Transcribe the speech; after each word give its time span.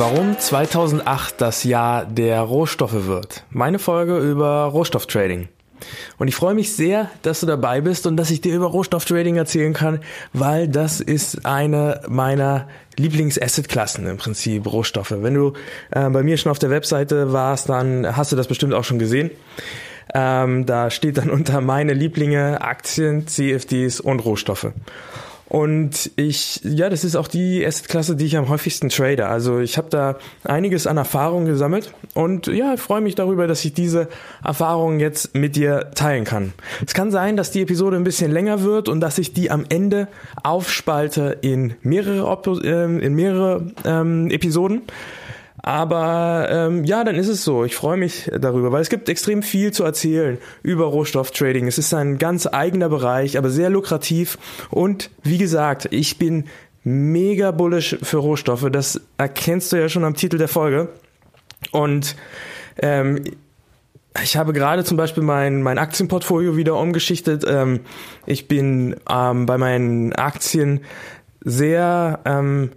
Warum 0.00 0.38
2008 0.38 1.42
das 1.42 1.62
Jahr 1.62 2.06
der 2.06 2.40
Rohstoffe 2.40 3.04
wird. 3.04 3.44
Meine 3.50 3.78
Folge 3.78 4.16
über 4.16 4.64
Rohstofftrading. 4.64 5.48
Und 6.16 6.28
ich 6.28 6.34
freue 6.34 6.54
mich 6.54 6.74
sehr, 6.74 7.10
dass 7.20 7.40
du 7.40 7.46
dabei 7.46 7.82
bist 7.82 8.06
und 8.06 8.16
dass 8.16 8.30
ich 8.30 8.40
dir 8.40 8.56
über 8.56 8.68
Rohstofftrading 8.68 9.36
erzählen 9.36 9.74
kann, 9.74 10.00
weil 10.32 10.68
das 10.68 11.02
ist 11.02 11.44
eine 11.44 12.00
meiner 12.08 12.66
Lieblings-Asset-Klassen 12.96 14.06
im 14.06 14.16
Prinzip, 14.16 14.72
Rohstoffe. 14.72 15.14
Wenn 15.18 15.34
du 15.34 15.52
äh, 15.90 16.08
bei 16.08 16.22
mir 16.22 16.38
schon 16.38 16.50
auf 16.50 16.58
der 16.58 16.70
Webseite 16.70 17.34
warst, 17.34 17.68
dann 17.68 18.16
hast 18.16 18.32
du 18.32 18.36
das 18.36 18.46
bestimmt 18.46 18.72
auch 18.72 18.84
schon 18.84 18.98
gesehen. 18.98 19.30
Ähm, 20.14 20.64
da 20.64 20.88
steht 20.88 21.18
dann 21.18 21.28
unter 21.30 21.60
meine 21.60 21.92
Lieblinge 21.92 22.62
Aktien, 22.62 23.26
CFDs 23.26 24.00
und 24.00 24.20
Rohstoffe. 24.20 24.72
Und 25.50 26.12
ich, 26.14 26.60
ja, 26.62 26.88
das 26.88 27.02
ist 27.02 27.16
auch 27.16 27.26
die 27.26 27.66
Assetklasse, 27.66 28.14
die 28.14 28.24
ich 28.24 28.36
am 28.36 28.48
häufigsten 28.48 28.88
trade. 28.88 29.26
Also 29.26 29.58
ich 29.58 29.78
habe 29.78 29.88
da 29.90 30.16
einiges 30.44 30.86
an 30.86 30.96
Erfahrung 30.96 31.44
gesammelt 31.44 31.92
und 32.14 32.46
ja, 32.46 32.76
freue 32.76 33.00
mich 33.00 33.16
darüber, 33.16 33.48
dass 33.48 33.64
ich 33.64 33.72
diese 33.72 34.06
Erfahrungen 34.44 35.00
jetzt 35.00 35.34
mit 35.34 35.56
dir 35.56 35.90
teilen 35.96 36.22
kann. 36.22 36.52
Es 36.86 36.94
kann 36.94 37.10
sein, 37.10 37.36
dass 37.36 37.50
die 37.50 37.62
Episode 37.62 37.96
ein 37.96 38.04
bisschen 38.04 38.30
länger 38.30 38.62
wird 38.62 38.88
und 38.88 39.00
dass 39.00 39.18
ich 39.18 39.32
die 39.32 39.50
am 39.50 39.64
Ende 39.68 40.06
aufspalte 40.40 41.38
in 41.40 41.74
mehrere, 41.82 42.30
äh, 42.62 43.04
in 43.04 43.14
mehrere 43.14 43.66
ähm, 43.84 44.30
Episoden. 44.30 44.82
Aber 45.62 46.48
ähm, 46.50 46.84
ja, 46.84 47.04
dann 47.04 47.16
ist 47.16 47.28
es 47.28 47.44
so. 47.44 47.64
Ich 47.64 47.74
freue 47.74 47.96
mich 47.96 48.30
darüber, 48.40 48.72
weil 48.72 48.82
es 48.82 48.88
gibt 48.88 49.08
extrem 49.08 49.42
viel 49.42 49.72
zu 49.72 49.84
erzählen 49.84 50.38
über 50.62 50.86
Rohstofftrading. 50.86 51.66
Es 51.66 51.78
ist 51.78 51.92
ein 51.92 52.18
ganz 52.18 52.46
eigener 52.46 52.88
Bereich, 52.88 53.36
aber 53.36 53.50
sehr 53.50 53.68
lukrativ. 53.68 54.38
Und 54.70 55.10
wie 55.22 55.38
gesagt, 55.38 55.88
ich 55.90 56.18
bin 56.18 56.44
mega 56.82 57.50
bullish 57.50 57.96
für 58.02 58.18
Rohstoffe. 58.18 58.66
Das 58.72 59.00
erkennst 59.18 59.72
du 59.72 59.76
ja 59.76 59.88
schon 59.88 60.04
am 60.04 60.14
Titel 60.14 60.38
der 60.38 60.48
Folge. 60.48 60.88
Und 61.72 62.16
ähm, 62.80 63.22
ich 64.22 64.36
habe 64.36 64.52
gerade 64.52 64.82
zum 64.82 64.96
Beispiel 64.96 65.22
mein, 65.22 65.62
mein 65.62 65.78
Aktienportfolio 65.78 66.56
wieder 66.56 66.76
umgeschichtet. 66.76 67.44
Ähm, 67.46 67.80
ich 68.24 68.48
bin 68.48 68.96
ähm, 69.08 69.44
bei 69.44 69.58
meinen 69.58 70.14
Aktien 70.14 70.80
sehr 71.42 72.20
ähm, 72.24 72.70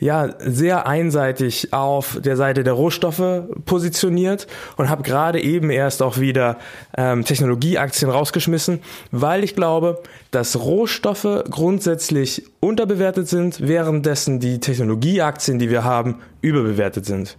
ja 0.00 0.30
sehr 0.38 0.86
einseitig 0.86 1.72
auf 1.72 2.18
der 2.20 2.36
Seite 2.36 2.64
der 2.64 2.72
Rohstoffe 2.72 3.44
positioniert 3.66 4.46
und 4.76 4.88
habe 4.88 5.02
gerade 5.02 5.40
eben 5.40 5.70
erst 5.70 6.02
auch 6.02 6.18
wieder 6.18 6.56
ähm, 6.96 7.24
Technologieaktien 7.24 8.10
rausgeschmissen, 8.10 8.80
weil 9.12 9.44
ich 9.44 9.54
glaube, 9.54 10.02
dass 10.30 10.58
Rohstoffe 10.58 11.44
grundsätzlich 11.50 12.44
unterbewertet 12.60 13.28
sind, 13.28 13.60
währenddessen 13.60 14.40
die 14.40 14.58
Technologieaktien, 14.58 15.58
die 15.58 15.70
wir 15.70 15.84
haben, 15.84 16.16
überbewertet 16.40 17.04
sind. 17.04 17.36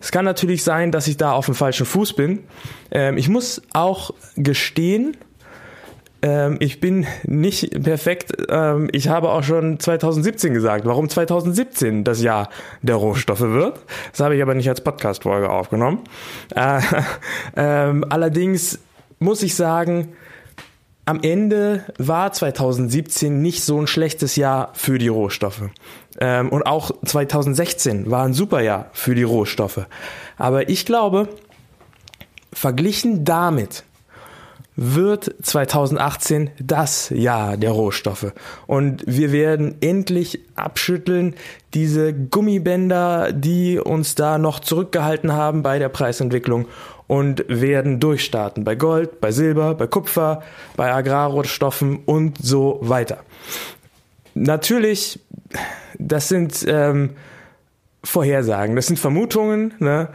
Es 0.00 0.12
kann 0.12 0.24
natürlich 0.24 0.62
sein, 0.62 0.92
dass 0.92 1.08
ich 1.08 1.16
da 1.16 1.32
auf 1.32 1.46
dem 1.46 1.54
falschen 1.54 1.86
Fuß 1.86 2.12
bin. 2.12 2.44
Ähm, 2.92 3.16
ich 3.16 3.28
muss 3.28 3.62
auch 3.72 4.12
gestehen, 4.36 5.16
ähm, 6.26 6.56
ich 6.58 6.80
bin 6.80 7.06
nicht 7.22 7.84
perfekt. 7.84 8.32
Ähm, 8.48 8.88
ich 8.90 9.06
habe 9.06 9.30
auch 9.30 9.44
schon 9.44 9.78
2017 9.78 10.52
gesagt, 10.52 10.84
warum 10.84 11.08
2017 11.08 12.02
das 12.02 12.20
Jahr 12.20 12.50
der 12.82 12.96
Rohstoffe 12.96 13.42
wird. 13.42 13.78
Das 14.10 14.20
habe 14.20 14.34
ich 14.34 14.42
aber 14.42 14.54
nicht 14.54 14.68
als 14.68 14.80
Podcast-Folge 14.80 15.48
aufgenommen. 15.48 16.00
Äh, 16.52 16.80
ähm, 17.56 18.04
allerdings 18.08 18.80
muss 19.20 19.44
ich 19.44 19.54
sagen, 19.54 20.14
am 21.04 21.20
Ende 21.22 21.84
war 21.96 22.32
2017 22.32 23.40
nicht 23.40 23.62
so 23.62 23.80
ein 23.80 23.86
schlechtes 23.86 24.34
Jahr 24.34 24.70
für 24.72 24.98
die 24.98 25.06
Rohstoffe. 25.06 25.62
Ähm, 26.18 26.48
und 26.48 26.64
auch 26.64 26.90
2016 27.04 28.10
war 28.10 28.24
ein 28.24 28.34
super 28.34 28.62
Jahr 28.62 28.90
für 28.92 29.14
die 29.14 29.22
Rohstoffe. 29.22 29.86
Aber 30.38 30.68
ich 30.68 30.86
glaube, 30.86 31.28
verglichen 32.52 33.24
damit 33.24 33.84
wird 34.76 35.34
2018 35.42 36.50
das 36.58 37.10
Jahr 37.10 37.56
der 37.56 37.70
Rohstoffe. 37.70 38.32
Und 38.66 39.02
wir 39.06 39.32
werden 39.32 39.76
endlich 39.80 40.40
abschütteln 40.54 41.34
diese 41.74 42.12
Gummibänder, 42.12 43.32
die 43.32 43.78
uns 43.78 44.14
da 44.14 44.38
noch 44.38 44.60
zurückgehalten 44.60 45.32
haben 45.32 45.62
bei 45.62 45.78
der 45.78 45.88
Preisentwicklung 45.88 46.66
und 47.06 47.44
werden 47.48 48.00
durchstarten 48.00 48.64
bei 48.64 48.74
Gold, 48.74 49.20
bei 49.20 49.30
Silber, 49.30 49.74
bei 49.74 49.86
Kupfer, 49.86 50.42
bei 50.76 50.92
Agrarrohstoffen 50.92 52.00
und 52.04 52.38
so 52.42 52.78
weiter. 52.82 53.18
Natürlich, 54.34 55.20
das 55.98 56.28
sind 56.28 56.64
ähm, 56.68 57.10
Vorhersagen, 58.06 58.76
das 58.76 58.86
sind 58.86 58.98
Vermutungen, 58.98 59.74
ne? 59.78 60.08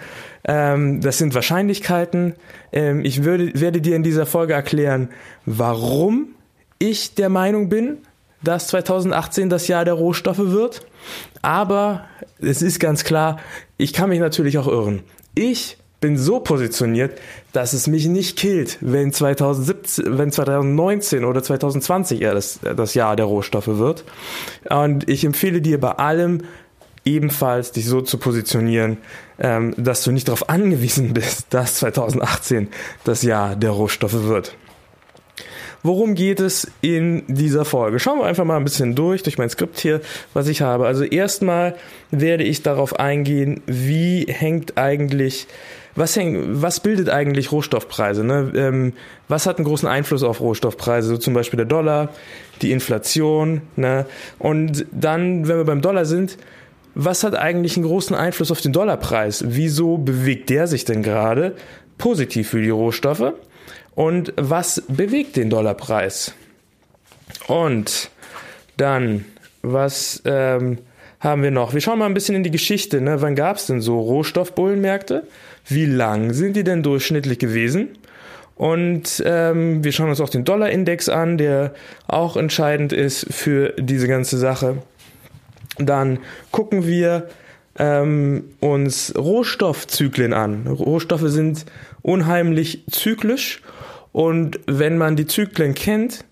ähm, 0.45 1.01
das 1.01 1.17
sind 1.17 1.35
Wahrscheinlichkeiten. 1.35 2.35
Ähm, 2.71 3.03
ich 3.03 3.23
würde, 3.23 3.51
werde 3.59 3.81
dir 3.81 3.95
in 3.95 4.03
dieser 4.03 4.25
Folge 4.25 4.53
erklären, 4.53 5.09
warum 5.45 6.29
ich 6.79 7.15
der 7.15 7.29
Meinung 7.29 7.69
bin, 7.69 7.97
dass 8.43 8.67
2018 8.67 9.49
das 9.49 9.67
Jahr 9.67 9.85
der 9.85 9.93
Rohstoffe 9.93 10.39
wird. 10.39 10.85
Aber 11.41 12.05
es 12.39 12.61
ist 12.61 12.79
ganz 12.79 13.03
klar, 13.03 13.39
ich 13.77 13.93
kann 13.93 14.09
mich 14.09 14.19
natürlich 14.19 14.57
auch 14.57 14.67
irren. 14.67 15.03
Ich 15.35 15.77
bin 15.99 16.17
so 16.17 16.39
positioniert, 16.39 17.19
dass 17.53 17.73
es 17.73 17.85
mich 17.85 18.07
nicht 18.07 18.37
killt, 18.37 18.79
wenn 18.81 19.13
2017, 19.13 20.17
wenn 20.17 20.31
2019 20.31 21.23
oder 21.23 21.43
2020 21.43 22.21
eher 22.21 22.33
das, 22.33 22.59
das 22.75 22.95
Jahr 22.95 23.15
der 23.15 23.27
Rohstoffe 23.27 23.67
wird. 23.67 24.03
Und 24.67 25.07
ich 25.07 25.23
empfehle 25.23 25.61
dir 25.61 25.79
bei 25.79 25.91
allem 25.91 26.41
ebenfalls 27.05 27.71
dich 27.71 27.85
so 27.85 28.01
zu 28.01 28.17
positionieren, 28.17 28.97
ähm, 29.39 29.73
dass 29.77 30.03
du 30.03 30.11
nicht 30.11 30.27
darauf 30.27 30.49
angewiesen 30.49 31.13
bist, 31.13 31.47
dass 31.49 31.75
2018 31.75 32.69
das 33.03 33.23
Jahr 33.23 33.55
der 33.55 33.71
Rohstoffe 33.71 34.23
wird. 34.23 34.55
Worum 35.83 36.13
geht 36.13 36.39
es 36.39 36.69
in 36.81 37.23
dieser 37.27 37.65
Folge? 37.65 37.97
Schauen 37.97 38.19
wir 38.19 38.25
einfach 38.25 38.45
mal 38.45 38.57
ein 38.57 38.63
bisschen 38.63 38.93
durch, 38.93 39.23
durch 39.23 39.39
mein 39.39 39.49
Skript 39.49 39.79
hier, 39.79 40.01
was 40.33 40.47
ich 40.47 40.61
habe. 40.61 40.85
Also 40.85 41.03
erstmal 41.03 41.75
werde 42.11 42.43
ich 42.43 42.61
darauf 42.61 42.99
eingehen, 42.99 43.61
wie 43.65 44.25
hängt 44.27 44.77
eigentlich, 44.77 45.47
was, 45.95 46.15
hängt, 46.15 46.61
was 46.61 46.81
bildet 46.81 47.09
eigentlich 47.09 47.51
Rohstoffpreise? 47.51 48.23
Ne? 48.23 48.51
Ähm, 48.55 48.93
was 49.27 49.47
hat 49.47 49.57
einen 49.57 49.65
großen 49.65 49.89
Einfluss 49.89 50.21
auf 50.21 50.39
Rohstoffpreise? 50.39 51.07
So 51.07 51.17
zum 51.17 51.33
Beispiel 51.33 51.57
der 51.57 51.65
Dollar, 51.65 52.09
die 52.61 52.71
Inflation. 52.71 53.63
Ne? 53.75 54.05
Und 54.37 54.85
dann, 54.91 55.47
wenn 55.47 55.57
wir 55.57 55.65
beim 55.65 55.81
Dollar 55.81 56.05
sind, 56.05 56.37
was 56.95 57.23
hat 57.23 57.35
eigentlich 57.35 57.77
einen 57.77 57.85
großen 57.85 58.15
Einfluss 58.15 58.51
auf 58.51 58.61
den 58.61 58.73
Dollarpreis? 58.73 59.43
Wieso 59.47 59.97
bewegt 59.97 60.49
der 60.49 60.67
sich 60.67 60.85
denn 60.85 61.03
gerade 61.03 61.55
positiv 61.97 62.49
für 62.49 62.61
die 62.61 62.69
Rohstoffe? 62.69 63.33
Und 63.95 64.33
was 64.37 64.83
bewegt 64.87 65.35
den 65.35 65.49
Dollarpreis? 65.49 66.33
Und 67.47 68.09
dann, 68.77 69.25
was 69.61 70.21
ähm, 70.25 70.79
haben 71.19 71.43
wir 71.43 71.51
noch? 71.51 71.73
Wir 71.73 71.81
schauen 71.81 71.99
mal 71.99 72.05
ein 72.05 72.13
bisschen 72.13 72.35
in 72.35 72.43
die 72.43 72.51
Geschichte. 72.51 72.99
Ne? 72.99 73.21
Wann 73.21 73.35
gab 73.35 73.57
es 73.57 73.67
denn 73.67 73.81
so 73.81 73.99
Rohstoffbullenmärkte? 73.99 75.23
Wie 75.67 75.85
lang 75.85 76.33
sind 76.33 76.55
die 76.55 76.63
denn 76.63 76.83
durchschnittlich 76.83 77.39
gewesen? 77.39 77.89
Und 78.55 79.23
ähm, 79.25 79.83
wir 79.83 79.91
schauen 79.91 80.09
uns 80.09 80.21
auch 80.21 80.29
den 80.29 80.43
Dollarindex 80.43 81.09
an, 81.09 81.37
der 81.37 81.73
auch 82.07 82.37
entscheidend 82.37 82.93
ist 82.93 83.25
für 83.31 83.73
diese 83.77 84.07
ganze 84.07 84.37
Sache. 84.37 84.77
Dann 85.77 86.19
gucken 86.51 86.85
wir, 86.85 87.29
ähm, 87.77 88.43
uns 88.59 89.13
Rohstoffzyklen 89.17 90.33
an. 90.33 90.67
Rohstoffe 90.67 91.27
sind 91.27 91.65
unheimlich 92.01 92.83
zyklisch 92.91 93.61
und 94.11 94.59
wenn 94.67 94.97
man 94.97 95.15
die 95.15 95.27
Zyklen 95.27 95.73
kennt, 95.73 96.25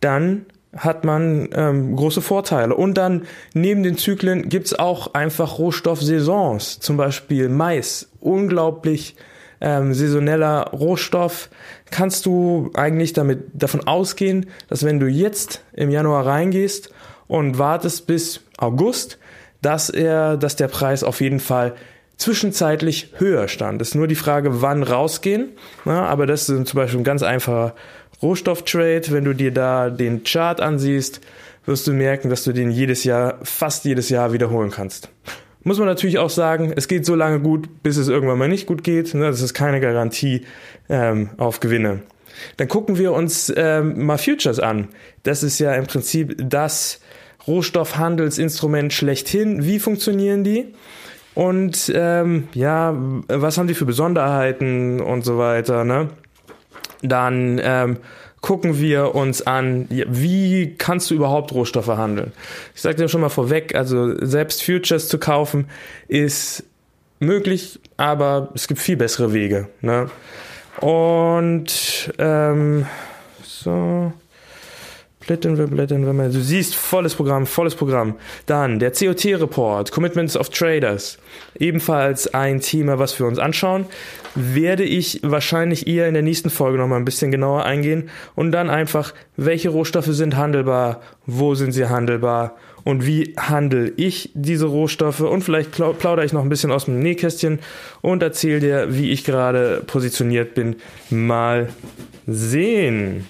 dann 0.00 0.46
hat 0.76 1.04
man 1.04 1.48
ähm, 1.54 1.96
große 1.96 2.20
Vorteile. 2.20 2.74
Und 2.74 2.94
dann 2.94 3.26
neben 3.54 3.82
den 3.82 3.96
Zyklen 3.96 4.48
gibt's 4.48 4.74
auch 4.74 5.14
einfach 5.14 5.58
Rohstoffsaisons, 5.58 6.80
zum 6.80 6.96
Beispiel 6.96 7.48
Mais, 7.48 8.08
unglaublich 8.20 9.16
ähm, 9.60 9.94
saisoneller 9.94 10.70
Rohstoff. 10.72 11.48
Kannst 11.90 12.26
du 12.26 12.70
eigentlich 12.74 13.14
damit 13.14 13.44
davon 13.54 13.86
ausgehen, 13.86 14.46
dass 14.68 14.84
wenn 14.84 15.00
du 15.00 15.06
jetzt 15.06 15.62
im 15.72 15.90
Januar 15.90 16.26
reingehst 16.26 16.90
und 17.28 17.58
wartest 17.58 18.06
bis 18.06 18.40
August, 18.58 19.18
dass 19.62 19.90
er, 19.90 20.36
dass 20.36 20.56
der 20.56 20.68
Preis 20.68 21.02
auf 21.02 21.20
jeden 21.20 21.40
Fall 21.40 21.74
zwischenzeitlich 22.16 23.12
höher 23.18 23.48
stand. 23.48 23.82
Ist 23.82 23.94
nur 23.94 24.06
die 24.06 24.14
Frage, 24.14 24.62
wann 24.62 24.82
rausgehen. 24.82 25.50
Na, 25.84 26.06
aber 26.06 26.26
das 26.26 26.48
ist 26.48 26.68
zum 26.68 26.76
Beispiel 26.76 27.00
ein 27.00 27.04
ganz 27.04 27.22
einfacher 27.22 27.74
Rohstofftrade. 28.22 29.10
Wenn 29.10 29.24
du 29.24 29.34
dir 29.34 29.52
da 29.52 29.90
den 29.90 30.24
Chart 30.24 30.60
ansiehst, 30.60 31.20
wirst 31.66 31.86
du 31.86 31.92
merken, 31.92 32.30
dass 32.30 32.44
du 32.44 32.52
den 32.52 32.70
jedes 32.70 33.04
Jahr, 33.04 33.38
fast 33.42 33.84
jedes 33.84 34.08
Jahr 34.08 34.32
wiederholen 34.32 34.70
kannst. 34.70 35.10
Muss 35.62 35.78
man 35.78 35.88
natürlich 35.88 36.18
auch 36.18 36.30
sagen, 36.30 36.72
es 36.76 36.86
geht 36.86 37.04
so 37.04 37.16
lange 37.16 37.40
gut, 37.40 37.82
bis 37.82 37.96
es 37.96 38.08
irgendwann 38.08 38.38
mal 38.38 38.48
nicht 38.48 38.66
gut 38.66 38.84
geht. 38.84 39.12
Das 39.14 39.40
ist 39.42 39.52
keine 39.52 39.80
Garantie 39.80 40.46
ähm, 40.88 41.30
auf 41.38 41.58
Gewinne. 41.58 42.02
Dann 42.56 42.68
gucken 42.68 42.98
wir 42.98 43.12
uns 43.12 43.52
ähm, 43.56 44.06
mal 44.06 44.18
Futures 44.18 44.60
an. 44.60 44.88
Das 45.24 45.42
ist 45.42 45.58
ja 45.58 45.74
im 45.74 45.86
Prinzip 45.86 46.36
das 46.38 47.00
Rohstoffhandelsinstrument 47.46 48.92
schlechthin. 48.92 49.64
Wie 49.64 49.78
funktionieren 49.78 50.44
die? 50.44 50.74
Und 51.34 51.92
ähm, 51.94 52.48
ja, 52.54 52.94
was 53.28 53.58
haben 53.58 53.66
die 53.66 53.74
für 53.74 53.84
Besonderheiten 53.84 55.00
und 55.00 55.24
so 55.24 55.38
weiter, 55.38 55.84
ne? 55.84 56.08
Dann 57.02 57.60
ähm, 57.62 57.98
gucken 58.40 58.78
wir 58.78 59.14
uns 59.14 59.46
an, 59.46 59.86
wie 59.90 60.76
kannst 60.78 61.10
du 61.10 61.14
überhaupt 61.14 61.52
Rohstoffe 61.52 61.88
handeln? 61.88 62.32
Ich 62.74 62.80
sage 62.80 62.96
dir 62.96 63.08
schon 63.08 63.20
mal 63.20 63.28
vorweg, 63.28 63.74
also 63.74 64.16
selbst 64.24 64.62
Futures 64.62 65.08
zu 65.08 65.18
kaufen 65.18 65.68
ist 66.08 66.64
möglich, 67.20 67.80
aber 67.96 68.50
es 68.54 68.66
gibt 68.66 68.80
viel 68.80 68.96
bessere 68.96 69.32
Wege. 69.32 69.68
Ne? 69.80 70.08
Und 70.80 72.12
ähm, 72.18 72.86
so. 73.42 74.12
Blättern 75.26 75.58
wir, 75.58 75.66
blättern 75.66 76.06
wir 76.06 76.12
mal. 76.12 76.30
Du 76.30 76.40
siehst 76.40 76.76
volles 76.76 77.14
Programm, 77.14 77.46
volles 77.46 77.74
Programm. 77.74 78.14
Dann 78.46 78.78
der 78.78 78.92
COT-Report, 78.92 79.90
Commitments 79.90 80.36
of 80.36 80.50
Traders. 80.50 81.18
Ebenfalls 81.58 82.32
ein 82.32 82.60
Thema, 82.60 83.00
was 83.00 83.18
wir 83.18 83.26
uns 83.26 83.40
anschauen. 83.40 83.86
Werde 84.36 84.84
ich 84.84 85.20
wahrscheinlich 85.24 85.88
eher 85.88 86.06
in 86.06 86.14
der 86.14 86.22
nächsten 86.22 86.48
Folge 86.48 86.78
nochmal 86.78 87.00
ein 87.00 87.04
bisschen 87.04 87.32
genauer 87.32 87.64
eingehen. 87.64 88.08
Und 88.36 88.52
dann 88.52 88.70
einfach, 88.70 89.14
welche 89.36 89.70
Rohstoffe 89.70 90.06
sind 90.06 90.36
handelbar, 90.36 91.00
wo 91.26 91.56
sind 91.56 91.72
sie 91.72 91.86
handelbar 91.86 92.56
und 92.84 93.04
wie 93.04 93.34
handle 93.36 93.92
ich 93.96 94.30
diese 94.34 94.66
Rohstoffe. 94.66 95.18
Und 95.20 95.42
vielleicht 95.42 95.72
plaudere 95.72 96.24
ich 96.24 96.32
noch 96.32 96.42
ein 96.42 96.48
bisschen 96.48 96.70
aus 96.70 96.84
dem 96.84 97.00
Nähkästchen 97.00 97.58
und 98.00 98.22
erzähle 98.22 98.60
dir, 98.60 98.86
wie 98.94 99.10
ich 99.10 99.24
gerade 99.24 99.82
positioniert 99.84 100.54
bin. 100.54 100.76
Mal 101.10 101.70
sehen. 102.28 103.26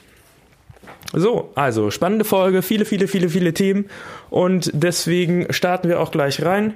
So, 1.12 1.50
also 1.55 1.91
spannende 1.91 2.25
Folge, 2.25 2.62
viele, 2.62 2.85
viele, 2.85 3.08
viele, 3.08 3.29
viele 3.29 3.55
Themen 3.55 3.87
und 4.31 4.70
deswegen 4.75 5.53
starten 5.53 5.88
wir 5.88 6.00
auch 6.00 6.11
gleich 6.11 6.44
rein, 6.44 6.75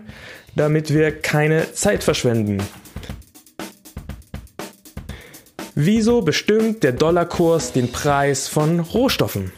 damit 0.56 0.92
wir 0.92 1.10
keine 1.12 1.72
Zeit 1.72 2.04
verschwenden. 2.04 2.58
Wieso 5.74 6.22
bestimmt 6.22 6.82
der 6.82 6.92
Dollarkurs 6.92 7.72
den 7.72 7.90
Preis 7.92 8.48
von 8.48 8.80
Rohstoffen? 8.80 9.52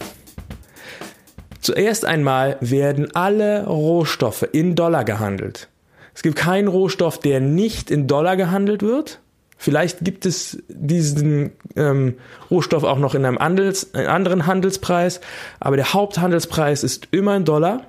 Zuerst 1.61 2.05
einmal 2.05 2.59
werden 2.61 3.15
alle 3.15 3.67
Rohstoffe 3.67 4.47
in 4.53 4.75
Dollar 4.75 5.05
gehandelt. 5.05 5.69
Es 6.15 6.23
gibt 6.23 6.37
keinen 6.37 6.69
Rohstoff, 6.69 7.19
der 7.19 7.41
nicht 7.41 7.91
in 7.91 8.07
Dollar 8.07 8.37
gehandelt 8.37 8.83
wird. 8.83 9.22
Vielleicht 9.63 10.01
gibt 10.01 10.27
es 10.27 10.61
diesen 10.67 11.53
ähm, 11.77 12.17
Rohstoff 12.51 12.83
auch 12.83 12.99
noch 12.99 13.15
in 13.15 13.25
einem 13.25 13.39
Handels, 13.39 13.95
einen 13.95 14.09
anderen 14.09 14.47
Handelspreis, 14.49 15.21
aber 15.61 15.77
der 15.77 15.93
Haupthandelspreis 15.93 16.83
ist 16.83 17.07
immer 17.13 17.37
in 17.37 17.45
Dollar. 17.45 17.87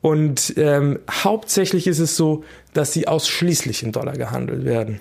Und 0.00 0.54
ähm, 0.56 0.98
hauptsächlich 1.08 1.86
ist 1.86 2.00
es 2.00 2.16
so, 2.16 2.42
dass 2.74 2.92
sie 2.92 3.06
ausschließlich 3.06 3.84
in 3.84 3.92
Dollar 3.92 4.14
gehandelt 4.14 4.64
werden. 4.64 5.00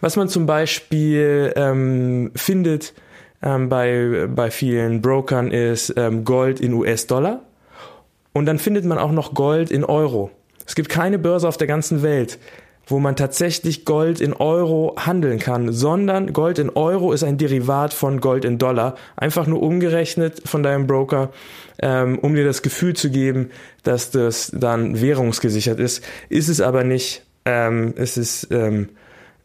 Was 0.00 0.16
man 0.16 0.28
zum 0.28 0.46
Beispiel 0.46 1.52
ähm, 1.54 2.32
findet 2.34 2.92
ähm, 3.44 3.68
bei, 3.68 4.26
bei 4.26 4.50
vielen 4.50 5.02
Brokern 5.02 5.52
ist 5.52 5.94
ähm, 5.96 6.24
Gold 6.24 6.58
in 6.58 6.72
US-Dollar. 6.72 7.44
Und 8.32 8.46
dann 8.46 8.58
findet 8.58 8.84
man 8.84 8.98
auch 8.98 9.12
noch 9.12 9.34
Gold 9.34 9.70
in 9.70 9.84
Euro. 9.84 10.32
Es 10.66 10.74
gibt 10.74 10.88
keine 10.88 11.20
Börse 11.20 11.46
auf 11.46 11.58
der 11.58 11.68
ganzen 11.68 12.02
Welt, 12.02 12.40
wo 12.86 12.98
man 12.98 13.16
tatsächlich 13.16 13.84
Gold 13.84 14.20
in 14.20 14.32
Euro 14.32 14.96
handeln 14.98 15.38
kann, 15.38 15.72
sondern 15.72 16.32
Gold 16.32 16.58
in 16.58 16.70
Euro 16.70 17.12
ist 17.12 17.22
ein 17.22 17.38
Derivat 17.38 17.94
von 17.94 18.20
Gold 18.20 18.44
in 18.44 18.58
Dollar, 18.58 18.96
einfach 19.16 19.46
nur 19.46 19.62
umgerechnet 19.62 20.42
von 20.44 20.62
deinem 20.62 20.86
Broker, 20.86 21.30
ähm, 21.80 22.18
um 22.18 22.34
dir 22.34 22.44
das 22.44 22.62
Gefühl 22.62 22.94
zu 22.94 23.10
geben, 23.10 23.50
dass 23.82 24.10
das 24.10 24.50
dann 24.54 25.00
währungsgesichert 25.00 25.80
ist. 25.80 26.04
Ist 26.28 26.48
es 26.48 26.60
aber 26.60 26.84
nicht. 26.84 27.24
Ähm, 27.44 27.94
es 27.96 28.16
ist 28.16 28.48
ähm, 28.50 28.90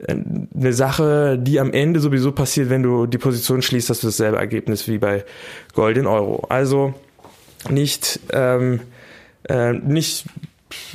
eine 0.08 0.74
Sache, 0.74 1.40
die 1.40 1.60
am 1.60 1.74
Ende 1.74 2.00
sowieso 2.00 2.32
passiert, 2.32 2.70
wenn 2.70 2.84
du 2.84 3.08
die 3.08 3.18
Position 3.18 3.62
schließt, 3.62 3.90
hast 3.90 4.04
du 4.04 4.08
dasselbe 4.08 4.38
Ergebnis 4.38 4.88
wie 4.88 5.00
bei 5.00 5.26
Gold 5.74 5.98
in 5.98 6.06
Euro. 6.06 6.46
Also 6.50 6.94
nicht 7.70 8.20
ähm, 8.32 8.82
äh, 9.50 9.74
nicht 9.74 10.26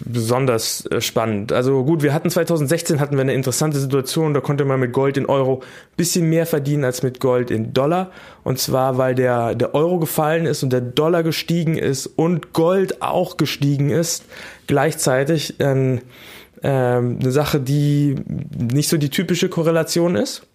besonders 0.04 0.86
äh, 0.86 1.00
spannend. 1.00 1.52
Also 1.52 1.84
gut, 1.84 2.02
wir 2.02 2.12
hatten 2.12 2.30
2016 2.30 3.00
hatten 3.00 3.16
wir 3.16 3.22
eine 3.22 3.32
interessante 3.32 3.78
Situation, 3.78 4.34
da 4.34 4.40
konnte 4.40 4.64
man 4.64 4.80
mit 4.80 4.92
Gold 4.92 5.16
in 5.16 5.26
Euro 5.26 5.62
bisschen 5.96 6.28
mehr 6.28 6.46
verdienen 6.46 6.84
als 6.84 7.02
mit 7.02 7.20
Gold 7.20 7.50
in 7.50 7.72
Dollar. 7.72 8.10
Und 8.44 8.58
zwar, 8.58 8.98
weil 8.98 9.14
der, 9.14 9.54
der 9.54 9.74
Euro 9.74 9.98
gefallen 9.98 10.46
ist 10.46 10.62
und 10.62 10.72
der 10.72 10.82
Dollar 10.82 11.22
gestiegen 11.22 11.76
ist 11.78 12.06
und 12.06 12.52
Gold 12.52 13.00
auch 13.00 13.36
gestiegen 13.36 13.90
ist. 13.90 14.24
Gleichzeitig 14.66 15.56
ähm, 15.58 16.00
ähm, 16.62 17.18
eine 17.20 17.32
Sache, 17.32 17.60
die 17.60 18.16
nicht 18.58 18.88
so 18.88 18.96
die 18.98 19.10
typische 19.10 19.48
Korrelation 19.48 20.16
ist. 20.16 20.46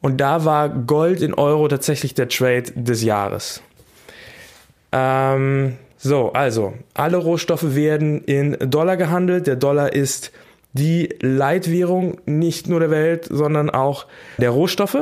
Und 0.00 0.20
da 0.20 0.44
war 0.44 0.68
Gold 0.68 1.20
in 1.20 1.34
Euro 1.34 1.68
tatsächlich 1.68 2.14
der 2.14 2.28
Trade 2.28 2.72
des 2.74 3.02
Jahres. 3.02 3.60
Ähm, 4.92 5.76
so, 6.02 6.32
also, 6.32 6.72
alle 6.94 7.18
Rohstoffe 7.18 7.74
werden 7.74 8.24
in 8.24 8.56
Dollar 8.70 8.96
gehandelt. 8.96 9.46
Der 9.46 9.56
Dollar 9.56 9.92
ist 9.92 10.32
die 10.72 11.10
Leitwährung 11.20 12.16
nicht 12.24 12.68
nur 12.68 12.80
der 12.80 12.90
Welt, 12.90 13.28
sondern 13.30 13.68
auch 13.68 14.06
der 14.38 14.48
Rohstoffe. 14.48 14.96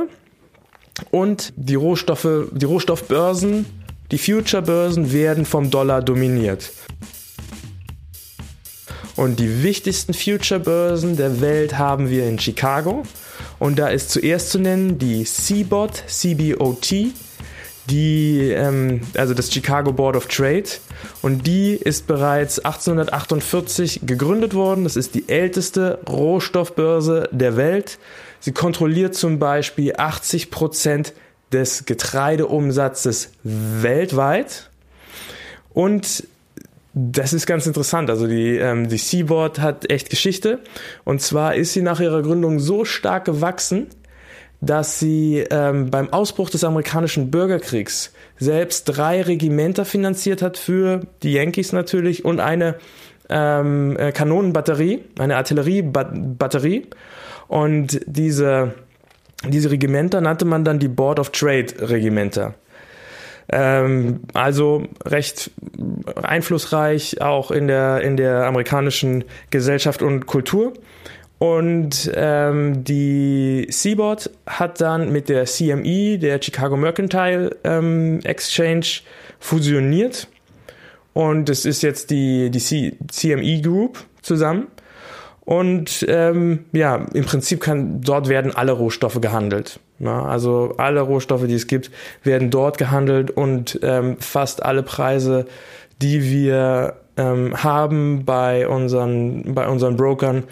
Und 1.12 1.52
die 1.55 1.76
Rohstoffe, 1.76 2.49
die 2.50 2.64
Rohstoffbörsen, 2.64 3.67
die 4.11 4.19
Future-Börsen 4.19 5.12
werden 5.12 5.45
vom 5.45 5.71
Dollar 5.71 6.02
dominiert. 6.02 6.73
Und 9.14 9.38
die 9.38 9.62
wichtigsten 9.62 10.14
Future-Börsen 10.14 11.17
der 11.17 11.40
Welt 11.40 11.78
haben 11.78 12.11
wir 12.11 12.28
in 12.28 12.40
Chicago. 12.40 13.05
Und 13.61 13.78
da 13.78 13.87
ist 13.87 14.11
zuerst 14.11 14.50
zu 14.50 14.59
nennen 14.59 14.99
die 14.99 15.23
CBOT, 15.23 16.02
CBOT, 16.09 17.12
die, 17.90 18.50
ähm, 18.50 19.00
also 19.16 19.35
das 19.35 19.52
Chicago 19.52 19.92
Board 19.92 20.16
of 20.16 20.26
Trade. 20.26 20.64
Und 21.23 21.47
die 21.47 21.75
ist 21.75 22.07
bereits 22.07 22.59
1848 22.59 24.00
gegründet 24.04 24.54
worden. 24.54 24.85
Das 24.85 24.97
ist 24.97 25.14
die 25.14 25.28
älteste 25.28 25.99
Rohstoffbörse 26.09 27.28
der 27.33 27.57
Welt. 27.57 27.99
Sie 28.40 28.52
kontrolliert 28.52 29.14
zum 29.14 29.38
Beispiel 29.38 29.95
80 29.97 30.50
Prozent 30.50 31.12
des 31.52 31.87
Getreideumsatzes 31.87 33.30
weltweit. 33.42 34.71
Und 35.73 36.25
das 36.95 37.33
ist 37.33 37.47
ganz 37.47 37.66
interessant. 37.66 38.11
Also 38.11 38.26
die, 38.26 38.57
ähm, 38.57 38.88
die 38.88 38.99
Seaboard 38.99 39.61
hat 39.61 39.90
echt 39.90 40.11
Geschichte. 40.11 40.61
Und 41.04 41.23
zwar 41.23 41.54
ist 41.54 41.73
sie 41.73 41.83
nach 41.83 42.00
ihrer 42.00 42.23
Gründung 42.23 42.59
so 42.59 42.85
stark 42.85 43.25
gewachsen, 43.25 43.87
dass 44.61 44.99
sie 44.99 45.45
ähm, 45.50 45.91
beim 45.91 46.12
Ausbruch 46.12 46.50
des 46.50 46.65
amerikanischen 46.65 47.31
Bürgerkriegs 47.31 48.12
selbst 48.38 48.85
drei 48.85 49.23
Regimenter 49.23 49.85
finanziert 49.85 50.43
hat 50.43 50.59
für 50.59 51.03
die 51.23 51.33
Yankees 51.33 51.73
natürlich 51.73 52.25
und 52.25 52.41
eine 52.41 52.77
ähm, 53.29 53.97
äh, 53.99 54.12
Kanonenbatterie, 54.12 55.05
eine 55.19 55.37
Artilleriebatterie. 55.37 56.87
Und 57.47 58.00
diese, 58.07 58.75
diese 59.47 59.71
Regimenter 59.71 60.21
nannte 60.21 60.45
man 60.45 60.65
dann 60.65 60.79
die 60.79 60.88
Board 60.88 61.21
of 61.21 61.31
Trade 61.31 61.67
Regimenter. 61.81 62.55
Ähm, 63.50 64.21
also 64.35 64.85
recht 65.05 65.50
einflussreich 66.23 67.23
auch 67.23 67.50
in 67.50 67.67
der, 67.69 68.03
in 68.03 68.17
der 68.17 68.45
amerikanischen 68.45 69.25
Gesellschaft 69.50 70.03
und 70.03 70.27
Kultur. 70.27 70.75
Und 71.38 72.11
ähm, 72.14 72.83
die 72.83 73.68
Seaboard 73.71 74.30
hat 74.47 74.80
dann 74.80 75.12
mit 75.12 75.28
der 75.28 75.45
CME, 75.45 76.18
der 76.18 76.42
Chicago 76.42 76.76
Mercantile 76.76 77.57
ähm, 77.62 78.21
Exchange, 78.25 79.00
fusioniert. 79.38 80.28
Und 81.12 81.49
es 81.49 81.64
ist 81.64 81.83
jetzt 81.83 82.11
die, 82.11 82.50
die 82.50 82.59
C 82.59 82.97
CME 83.09 83.61
Group 83.62 84.04
zusammen. 84.23 84.66
Und 85.40 86.04
ähm, 86.09 86.66
ja, 86.73 87.07
im 87.14 87.25
Prinzip 87.25 87.61
kann 87.61 88.02
dort 88.02 88.28
werden 88.28 88.54
alle 88.54 88.73
Rohstoffe 88.73 89.21
gehandelt. 89.21 89.80
Ja, 89.99 90.25
also 90.25 90.75
alle 90.76 91.00
Rohstoffe, 91.00 91.47
die 91.47 91.54
es 91.54 91.66
gibt, 91.66 91.90
werden 92.23 92.50
dort 92.50 92.78
gehandelt 92.78 93.30
und 93.30 93.80
ähm, 93.83 94.18
fast 94.21 94.62
alle 94.62 94.83
Preise, 94.83 95.47
die 96.02 96.23
wir 96.23 96.97
ähm, 97.16 97.62
haben 97.62 98.25
bei 98.25 98.68
unseren, 98.68 99.54
bei 99.54 99.66
unseren 99.66 99.97
Brokern, 99.97 100.45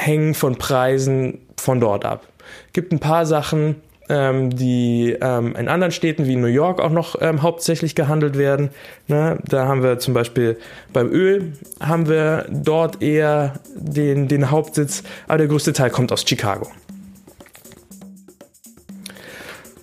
hängen 0.00 0.34
von 0.34 0.56
Preisen 0.56 1.38
von 1.58 1.80
dort 1.80 2.04
ab. 2.04 2.26
Gibt 2.72 2.92
ein 2.92 3.00
paar 3.00 3.26
Sachen, 3.26 3.76
ähm, 4.08 4.50
die 4.50 5.16
ähm, 5.20 5.54
in 5.54 5.68
anderen 5.68 5.92
Städten 5.92 6.26
wie 6.26 6.36
New 6.36 6.48
York 6.48 6.80
auch 6.80 6.90
noch 6.90 7.20
ähm, 7.20 7.42
hauptsächlich 7.42 7.94
gehandelt 7.94 8.36
werden. 8.36 8.70
Ne? 9.06 9.38
Da 9.46 9.66
haben 9.66 9.82
wir 9.82 9.98
zum 9.98 10.14
Beispiel 10.14 10.58
beim 10.92 11.10
Öl 11.10 11.52
haben 11.78 12.08
wir 12.08 12.46
dort 12.50 13.02
eher 13.02 13.54
den, 13.76 14.26
den 14.26 14.50
Hauptsitz, 14.50 15.04
aber 15.28 15.38
der 15.38 15.46
größte 15.46 15.72
Teil 15.72 15.90
kommt 15.90 16.10
aus 16.12 16.24
Chicago. 16.26 16.68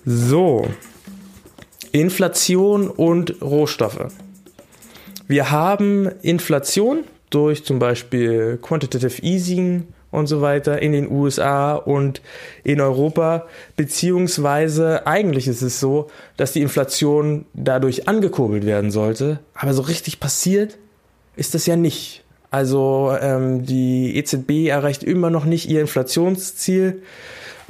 So, 0.04 0.68
Inflation 1.92 2.88
und 2.88 3.40
Rohstoffe. 3.42 4.08
Wir 5.26 5.50
haben 5.50 6.08
Inflation 6.22 7.04
durch 7.30 7.64
zum 7.64 7.78
Beispiel 7.78 8.58
Quantitative 8.60 9.22
Easing 9.22 9.88
und 10.10 10.26
so 10.26 10.40
weiter 10.40 10.80
in 10.80 10.92
den 10.92 11.10
USA 11.10 11.74
und 11.74 12.22
in 12.64 12.80
Europa, 12.80 13.46
beziehungsweise 13.76 15.06
eigentlich 15.06 15.48
ist 15.48 15.62
es 15.62 15.80
so, 15.80 16.08
dass 16.36 16.52
die 16.52 16.62
Inflation 16.62 17.44
dadurch 17.54 18.08
angekurbelt 18.08 18.64
werden 18.64 18.90
sollte, 18.90 19.40
aber 19.54 19.74
so 19.74 19.82
richtig 19.82 20.20
passiert 20.20 20.78
ist 21.36 21.54
das 21.54 21.66
ja 21.66 21.76
nicht. 21.76 22.24
Also 22.50 23.14
ähm, 23.20 23.66
die 23.66 24.16
EZB 24.16 24.68
erreicht 24.68 25.04
immer 25.04 25.30
noch 25.30 25.44
nicht 25.44 25.68
ihr 25.68 25.82
Inflationsziel. 25.82 27.02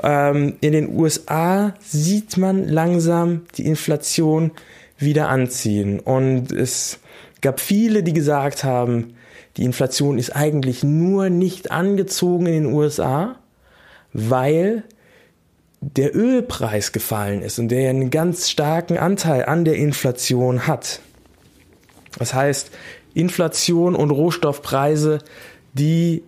Ähm, 0.02 0.54
in 0.60 0.72
den 0.72 0.96
USA 0.96 1.74
sieht 1.80 2.36
man 2.36 2.68
langsam 2.68 3.42
die 3.56 3.66
Inflation 3.66 4.52
wieder 4.96 5.28
anziehen 5.28 6.00
und 6.00 6.52
es 6.52 7.00
gab 7.40 7.60
viele, 7.60 8.02
die 8.02 8.12
gesagt 8.12 8.64
haben, 8.64 9.14
die 9.58 9.64
Inflation 9.64 10.18
ist 10.18 10.36
eigentlich 10.36 10.84
nur 10.84 11.30
nicht 11.30 11.72
angezogen 11.72 12.46
in 12.46 12.64
den 12.64 12.72
USA, 12.72 13.34
weil 14.12 14.84
der 15.80 16.14
Ölpreis 16.14 16.92
gefallen 16.92 17.42
ist 17.42 17.58
und 17.58 17.68
der 17.68 17.90
einen 17.90 18.10
ganz 18.10 18.48
starken 18.48 18.98
Anteil 18.98 19.46
an 19.46 19.64
der 19.64 19.74
Inflation 19.74 20.68
hat. 20.68 21.00
Das 22.18 22.34
heißt, 22.34 22.70
Inflation 23.14 23.96
und 23.96 24.12
Rohstoffpreise, 24.12 25.18
die 25.72 26.22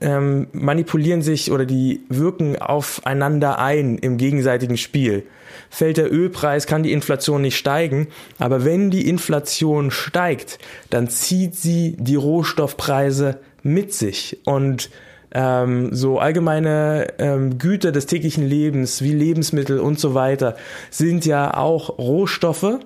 ähm, 0.00 0.48
manipulieren 0.52 1.22
sich 1.22 1.50
oder 1.50 1.66
die 1.66 2.02
wirken 2.08 2.60
aufeinander 2.60 3.58
ein 3.58 3.98
im 3.98 4.16
gegenseitigen 4.16 4.76
Spiel. 4.76 5.24
Fällt 5.70 5.96
der 5.96 6.12
Ölpreis, 6.12 6.66
kann 6.66 6.82
die 6.82 6.92
Inflation 6.92 7.42
nicht 7.42 7.56
steigen, 7.56 8.08
aber 8.38 8.64
wenn 8.64 8.90
die 8.90 9.08
Inflation 9.08 9.90
steigt, 9.90 10.58
dann 10.90 11.08
zieht 11.08 11.54
sie 11.54 11.96
die 11.98 12.16
Rohstoffpreise 12.16 13.38
mit 13.62 13.92
sich 13.92 14.38
und 14.44 14.90
ähm, 15.32 15.94
so 15.94 16.18
allgemeine 16.18 17.08
ähm, 17.18 17.58
Güter 17.58 17.90
des 17.90 18.06
täglichen 18.06 18.46
Lebens 18.46 19.02
wie 19.02 19.12
Lebensmittel 19.12 19.80
und 19.80 19.98
so 19.98 20.14
weiter 20.14 20.56
sind 20.90 21.26
ja 21.26 21.56
auch 21.56 21.98
Rohstoffe 21.98 22.78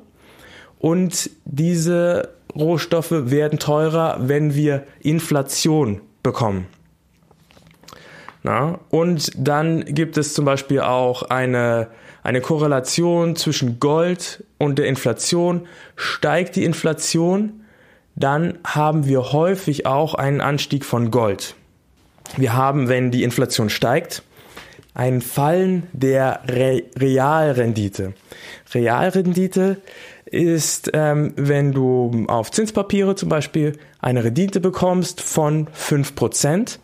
und 0.78 1.30
diese 1.44 2.30
Rohstoffe 2.54 3.12
werden 3.12 3.58
teurer, 3.58 4.16
wenn 4.20 4.54
wir 4.54 4.84
Inflation 5.00 6.00
bekommen. 6.22 6.66
Na? 8.42 8.78
Und 8.90 9.32
dann 9.36 9.84
gibt 9.84 10.16
es 10.16 10.34
zum 10.34 10.44
Beispiel 10.44 10.80
auch 10.80 11.22
eine, 11.24 11.88
eine 12.22 12.40
Korrelation 12.40 13.36
zwischen 13.36 13.80
Gold 13.80 14.44
und 14.58 14.78
der 14.78 14.86
Inflation. 14.86 15.66
Steigt 15.96 16.56
die 16.56 16.64
Inflation, 16.64 17.64
dann 18.14 18.58
haben 18.64 19.06
wir 19.06 19.32
häufig 19.32 19.86
auch 19.86 20.14
einen 20.14 20.40
Anstieg 20.40 20.84
von 20.84 21.10
Gold. 21.10 21.54
Wir 22.36 22.52
haben, 22.54 22.88
wenn 22.88 23.10
die 23.10 23.22
Inflation 23.22 23.70
steigt, 23.70 24.22
ein 24.94 25.22
Fallen 25.22 25.86
der 25.92 26.40
Re 26.48 26.82
Realrendite. 26.98 28.14
Realrendite 28.74 29.76
ist, 30.26 30.90
ähm, 30.92 31.32
wenn 31.36 31.72
du 31.72 32.26
auf 32.26 32.50
Zinspapiere 32.50 33.14
zum 33.14 33.28
Beispiel 33.28 33.78
eine 34.00 34.24
Rendite 34.24 34.60
bekommst 34.60 35.20
von 35.20 35.68
5%, 35.68 36.78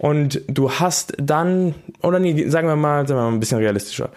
und 0.00 0.40
du 0.48 0.70
hast 0.72 1.12
dann, 1.18 1.74
oder 2.02 2.18
nee, 2.18 2.48
sagen 2.48 2.66
wir 2.66 2.74
mal, 2.74 3.06
sagen 3.06 3.20
wir 3.20 3.24
mal 3.24 3.34
ein 3.34 3.38
bisschen 3.38 3.58
realistischer. 3.58 4.08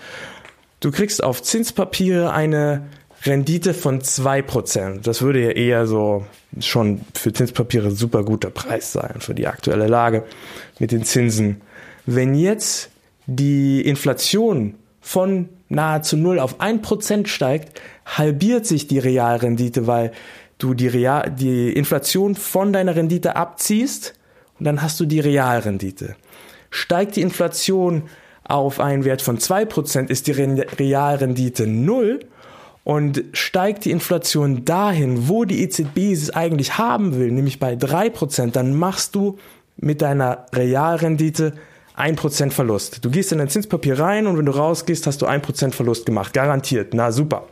Du 0.80 0.92
kriegst 0.92 1.22
auf 1.22 1.44
Zinspapiere 1.44 2.32
eine 2.32 2.86
Rendite 3.26 3.74
von 3.74 4.00
2%. 4.00 5.02
Das 5.02 5.22
würde 5.22 5.42
ja 5.44 5.50
eher 5.50 5.86
so 5.86 6.26
schon 6.62 7.02
für 7.14 7.34
Zinspapiere 7.34 7.92
super 7.92 8.24
guter 8.24 8.50
Preis 8.50 8.94
sein 8.94 9.16
für 9.20 9.36
die 9.36 9.46
aktuelle 9.46 9.88
Lage 9.88 10.24
mit 10.80 10.94
den 10.94 11.04
Zinsen. 11.04 11.60
Wenn 12.06 12.34
jetzt 12.34 12.90
die 13.28 13.82
Inflation 13.82 14.76
von 15.02 15.50
nahezu 15.68 16.16
0 16.16 16.40
auf 16.40 16.62
1% 16.62 17.28
steigt, 17.28 17.82
halbiert 18.06 18.66
sich 18.66 18.88
die 18.88 19.00
Realrendite, 19.00 19.86
weil 19.86 20.14
du 20.60 20.76
die, 20.76 20.88
Real, 20.88 21.30
die 21.30 21.74
Inflation 21.74 22.36
von 22.36 22.72
deiner 22.72 22.96
Rendite 22.96 23.36
abziehst 23.36 24.14
und 24.60 24.66
dann 24.66 24.82
hast 24.82 25.00
du 25.00 25.06
die 25.06 25.20
Realrendite. 25.20 26.16
Steigt 26.70 27.16
die 27.16 27.22
Inflation 27.22 28.04
auf 28.44 28.80
einen 28.80 29.06
Wert 29.06 29.22
von 29.22 29.38
2%, 29.38 30.10
ist 30.10 30.28
die 30.28 30.32
Realrendite 30.32 31.68
0 31.68 32.20
und 32.84 33.24
steigt 33.32 33.86
die 33.86 33.92
Inflation 33.92 34.66
dahin, 34.66 35.30
wo 35.30 35.46
die 35.46 35.64
EZB 35.64 36.12
es 36.12 36.30
eigentlich 36.32 36.78
haben 36.78 37.16
will, 37.18 37.32
nämlich 37.32 37.60
bei 37.60 37.74
3%, 37.74 38.52
dann 38.52 38.76
machst 38.76 39.16
du 39.16 39.38
mit 39.78 40.02
deiner 40.02 40.46
Realrendite 40.54 41.54
1% 41.98 42.52
Verlust. 42.52 43.06
Du 43.06 43.10
gehst 43.10 43.32
in 43.32 43.38
dein 43.38 43.50
Zinspapier 43.50 44.00
rein 44.00 44.28
und 44.28 44.38
wenn 44.38 44.46
du 44.46 44.52
rausgehst, 44.52 45.08
hast 45.08 45.22
du 45.22 45.28
1% 45.28 45.72
Verlust 45.72 46.06
gemacht. 46.06 46.34
Garantiert. 46.34 46.94
Na 46.94 47.12
super. 47.12 47.48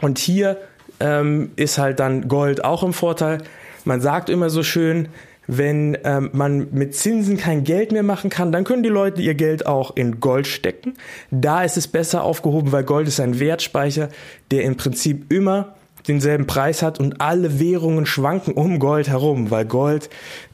Und 0.00 0.18
hier 0.18 0.58
ähm, 1.00 1.50
ist 1.56 1.78
halt 1.78 2.00
dann 2.00 2.28
Gold 2.28 2.64
auch 2.64 2.82
im 2.82 2.92
Vorteil. 2.92 3.42
Man 3.84 4.00
sagt 4.00 4.28
immer 4.30 4.50
so 4.50 4.62
schön, 4.62 5.08
wenn 5.48 5.96
ähm, 6.04 6.30
man 6.34 6.68
mit 6.72 6.94
Zinsen 6.94 7.38
kein 7.38 7.64
Geld 7.64 7.90
mehr 7.90 8.04
machen 8.04 8.30
kann, 8.30 8.52
dann 8.52 8.64
können 8.64 8.82
die 8.82 8.90
Leute 8.90 9.22
ihr 9.22 9.34
Geld 9.34 9.66
auch 9.66 9.96
in 9.96 10.20
Gold 10.20 10.46
stecken. 10.46 10.94
Da 11.30 11.64
ist 11.64 11.76
es 11.76 11.88
besser 11.88 12.22
aufgehoben, 12.22 12.70
weil 12.70 12.84
Gold 12.84 13.08
ist 13.08 13.18
ein 13.18 13.40
Wertspeicher, 13.40 14.10
der 14.50 14.62
im 14.62 14.76
Prinzip 14.76 15.32
immer 15.32 15.74
denselben 16.06 16.46
Preis 16.46 16.82
hat 16.82 17.00
und 17.00 17.20
alle 17.20 17.58
Währungen 17.58 18.06
schwanken 18.06 18.54
um 18.54 18.78
Gold 18.78 19.08
herum, 19.08 19.50
weil 19.50 19.64
Gold 19.64 20.10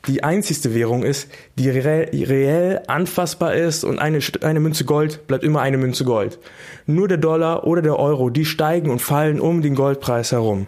die 0.06 0.24
einzigste 0.24 0.74
Währung 0.74 1.02
ist, 1.02 1.28
die 1.58 1.70
reell 1.70 2.82
anfassbar 2.86 3.54
ist 3.54 3.84
und 3.84 3.98
eine, 3.98 4.20
eine 4.42 4.60
Münze 4.60 4.84
Gold 4.84 5.26
bleibt 5.26 5.44
immer 5.44 5.60
eine 5.60 5.76
Münze 5.76 6.04
Gold. 6.04 6.38
Nur 6.86 7.08
der 7.08 7.18
Dollar 7.18 7.66
oder 7.66 7.82
der 7.82 7.98
Euro, 7.98 8.30
die 8.30 8.44
steigen 8.44 8.90
und 8.90 9.00
fallen 9.00 9.40
um 9.40 9.62
den 9.62 9.74
Goldpreis 9.74 10.32
herum. 10.32 10.66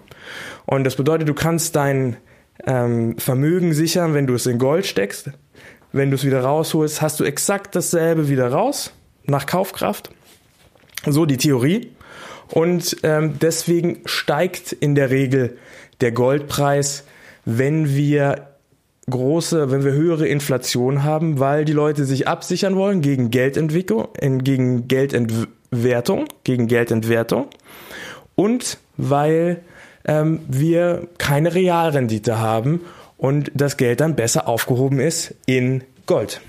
Und 0.66 0.84
das 0.84 0.96
bedeutet, 0.96 1.28
du 1.28 1.34
kannst 1.34 1.76
deinen 1.76 2.16
ähm, 2.64 3.18
Vermögen 3.18 3.72
sichern, 3.74 4.14
wenn 4.14 4.26
du 4.26 4.34
es 4.34 4.46
in 4.46 4.58
Gold 4.58 4.86
steckst. 4.86 5.30
Wenn 5.92 6.10
du 6.10 6.16
es 6.16 6.24
wieder 6.24 6.40
rausholst, 6.42 7.00
hast 7.00 7.20
du 7.20 7.24
exakt 7.24 7.74
dasselbe 7.74 8.28
wieder 8.28 8.50
raus, 8.50 8.92
nach 9.24 9.46
Kaufkraft. 9.46 10.10
So 11.06 11.26
die 11.26 11.36
Theorie. 11.36 11.92
Und 12.50 12.98
ähm, 13.02 13.38
deswegen 13.40 14.02
steigt 14.04 14.72
in 14.72 14.94
der 14.94 15.10
Regel 15.10 15.58
der 16.00 16.12
Goldpreis, 16.12 17.04
wenn 17.44 17.94
wir 17.94 18.48
große, 19.08 19.70
wenn 19.70 19.84
wir 19.84 19.92
höhere 19.92 20.26
Inflation 20.26 21.04
haben, 21.04 21.38
weil 21.38 21.64
die 21.64 21.72
Leute 21.72 22.04
sich 22.04 22.26
absichern 22.26 22.76
wollen 22.76 23.02
gegen 23.02 23.30
Geldentwicklung, 23.30 24.08
gegen 24.20 24.88
Geldentwertung, 24.88 26.26
gegen 26.44 26.66
Geldentwertung 26.66 27.46
und 28.34 28.78
weil 28.96 29.62
ähm, 30.06 30.40
wir 30.48 31.08
keine 31.18 31.54
Realrendite 31.54 32.38
haben 32.38 32.80
und 33.18 33.50
das 33.54 33.76
Geld 33.76 34.00
dann 34.00 34.16
besser 34.16 34.48
aufgehoben 34.48 35.00
ist 35.00 35.34
in 35.46 35.84
Gold. 36.06 36.40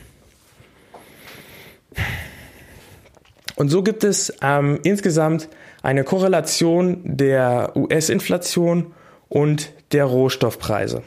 Und 3.56 3.70
so 3.70 3.82
gibt 3.82 4.04
es 4.04 4.34
ähm, 4.42 4.80
insgesamt 4.84 5.50
eine 5.82 6.04
Korrelation 6.04 7.02
der 7.04 7.72
US-Inflation 7.76 8.94
und 9.30 9.72
der 9.92 10.06
Rohstoffpreise. 10.06 11.02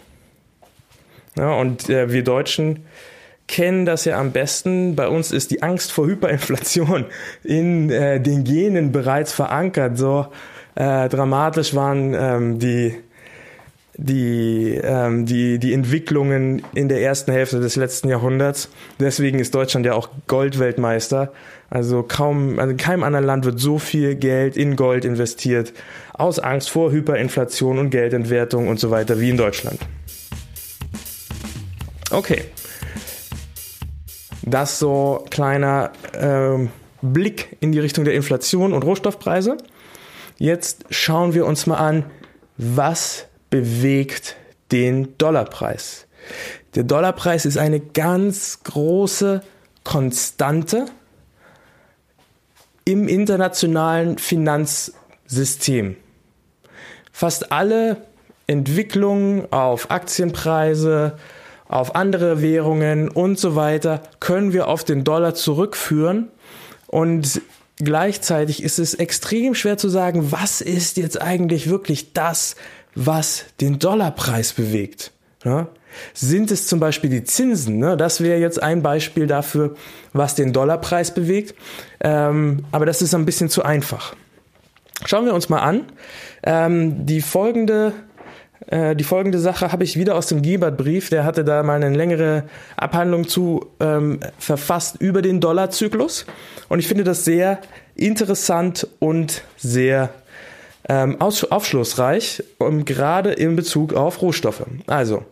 Ja, 1.37 1.53
und 1.55 1.89
äh, 1.89 2.13
wir 2.13 2.25
Deutschen 2.25 2.85
kennen 3.47 3.85
das 3.85 4.05
ja 4.05 4.19
am 4.19 4.33
besten. 4.33 4.97
Bei 4.97 5.09
uns 5.09 5.33
ist 5.33 5.51
die 5.51 5.63
Angst 5.63 5.93
vor 5.93 6.07
Hyperinflation 6.07 7.07
in 7.45 7.91
äh, 7.91 8.21
den 8.21 8.45
Genen 8.45 8.93
bereits 8.93 9.33
verankert. 9.33 9.99
So 9.99 10.27
äh, 10.75 11.09
dramatisch 11.09 11.75
waren 11.75 12.15
ähm, 12.15 12.59
die 12.59 12.95
die, 14.03 14.81
ähm, 14.83 15.27
die, 15.27 15.59
die 15.59 15.75
Entwicklungen 15.75 16.63
in 16.75 16.89
der 16.89 17.03
ersten 17.03 17.33
Hälfte 17.33 17.61
des 17.61 17.77
letzten 17.77 18.09
Jahrhunderts. 18.09 18.71
Deswegen 18.99 19.39
ist 19.39 19.55
Deutschland 19.55 19.85
ja 19.85 19.93
auch 19.93 20.09
Goldweltmeister. 20.27 21.33
Also 21.69 22.03
kaum, 22.03 22.59
also 22.59 22.71
in 22.71 22.79
keinem 22.79 23.03
anderen 23.03 23.27
Land 23.27 23.45
wird 23.45 23.61
so 23.61 23.79
viel 23.79 24.15
Geld 24.15 24.57
in 24.57 24.77
Gold 24.77 25.05
investiert, 25.05 25.73
aus 26.15 26.39
Angst 26.39 26.71
vor 26.71 26.91
Hyperinflation 26.91 27.79
und 27.79 27.91
Geldentwertung 27.91 28.69
und 28.69 28.81
so 28.81 28.91
weiter 28.91 29.21
wie 29.21 29.31
in 29.31 29.37
Deutschland. 29.37 29.79
Okay. 32.11 32.45
Das 34.43 34.79
so 34.79 35.25
kleiner 35.31 35.93
ähm, 36.19 36.71
Blick 37.03 37.57
in 37.61 37.73
die 37.73 37.79
Richtung 37.79 38.05
der 38.05 38.15
Inflation 38.15 38.73
und 38.73 38.83
Rohstoffpreise. 38.83 39.59
Jetzt 40.41 40.87
schauen 40.89 41.35
wir 41.35 41.45
uns 41.45 41.67
mal 41.67 41.77
an, 41.77 42.07
was 42.57 43.27
bewegt 43.51 44.37
den 44.73 45.19
Dollarpreis. 45.19 46.07
Der 46.75 46.85
Dollarpreis 46.85 47.45
ist 47.45 47.59
eine 47.59 47.79
ganz 47.79 48.61
große 48.65 49.43
Konstante 49.85 50.87
im 52.87 53.07
internationalen 53.07 54.17
Finanzsystem. 54.17 55.97
Fast 57.13 57.53
alle 57.53 57.99
Entwicklungen 58.47 59.53
auf 59.53 59.91
Aktienpreise, 59.91 61.19
auf 61.69 61.95
andere 61.95 62.41
Währungen 62.41 63.11
und 63.11 63.39
so 63.39 63.57
weiter 63.57 64.03
können 64.21 64.55
wir 64.55 64.69
auf 64.69 64.85
den 64.85 65.05
Dollar 65.05 65.35
zurückführen. 65.35 66.31
Und 66.87 67.43
gleichzeitig 67.85 68.63
ist 68.63 68.79
es 68.79 68.95
extrem 68.95 69.55
schwer 69.55 69.77
zu 69.77 69.89
sagen, 69.89 70.33
was 70.33 70.61
ist 70.61 70.97
jetzt 70.97 71.21
eigentlich 71.21 71.69
wirklich 71.69 72.13
das, 72.13 72.57
was 72.95 73.45
den 73.61 73.79
Dollarpreis 73.79 74.53
bewegt. 74.53 75.13
Ja? 75.45 75.69
Sind 76.15 76.51
es 76.51 76.67
zum 76.67 76.81
Beispiel 76.81 77.11
die 77.11 77.25
Zinsen? 77.25 77.79
Ne? 77.79 77.97
Das 77.97 78.21
wäre 78.21 78.39
jetzt 78.39 78.63
ein 78.63 78.83
Beispiel 78.83 79.27
dafür, 79.27 79.75
was 80.13 80.35
den 80.35 80.53
Dollarpreis 80.53 81.13
bewegt. 81.13 81.55
Ähm, 82.01 82.65
aber 82.73 82.87
das 82.87 83.03
ist 83.03 83.15
ein 83.15 83.27
bisschen 83.27 83.49
zu 83.49 83.65
einfach. 83.65 84.15
Schauen 85.07 85.25
wir 85.25 85.35
uns 85.35 85.49
mal 85.49 85.61
an. 85.61 85.85
Ähm, 86.43 87.07
die 87.07 87.23
folgende 87.23 87.93
äh, 88.67 88.95
die 88.95 89.05
folgende 89.05 89.39
Sache 89.39 89.73
habe 89.73 89.85
ich 89.85 89.97
wieder 89.97 90.15
aus 90.15 90.27
dem 90.27 90.43
Giebert-Brief. 90.43 91.09
Der 91.11 91.25
hatte 91.25 91.45
da 91.45 91.63
mal 91.63 91.83
eine 91.83 91.97
längere 91.97 92.45
Abhandlung 92.77 93.27
zu 93.27 93.71
ähm, 93.81 94.21
verfasst 94.39 94.97
über 95.01 95.23
den 95.23 95.41
Dollarzyklus. 95.41 96.27
Und 96.69 96.79
ich 96.79 96.89
finde 96.89 97.05
das 97.05 97.25
sehr 97.25 97.61
interessant 97.95 98.87
und 98.99 99.43
sehr 99.57 100.11
ähm, 100.89 101.21
aufschlussreich, 101.21 102.43
um, 102.59 102.85
gerade 102.85 103.33
in 103.33 103.57
Bezug 103.57 103.95
auf 103.95 104.23
Rohstoffe. 104.23 104.63
Also, 104.87 105.25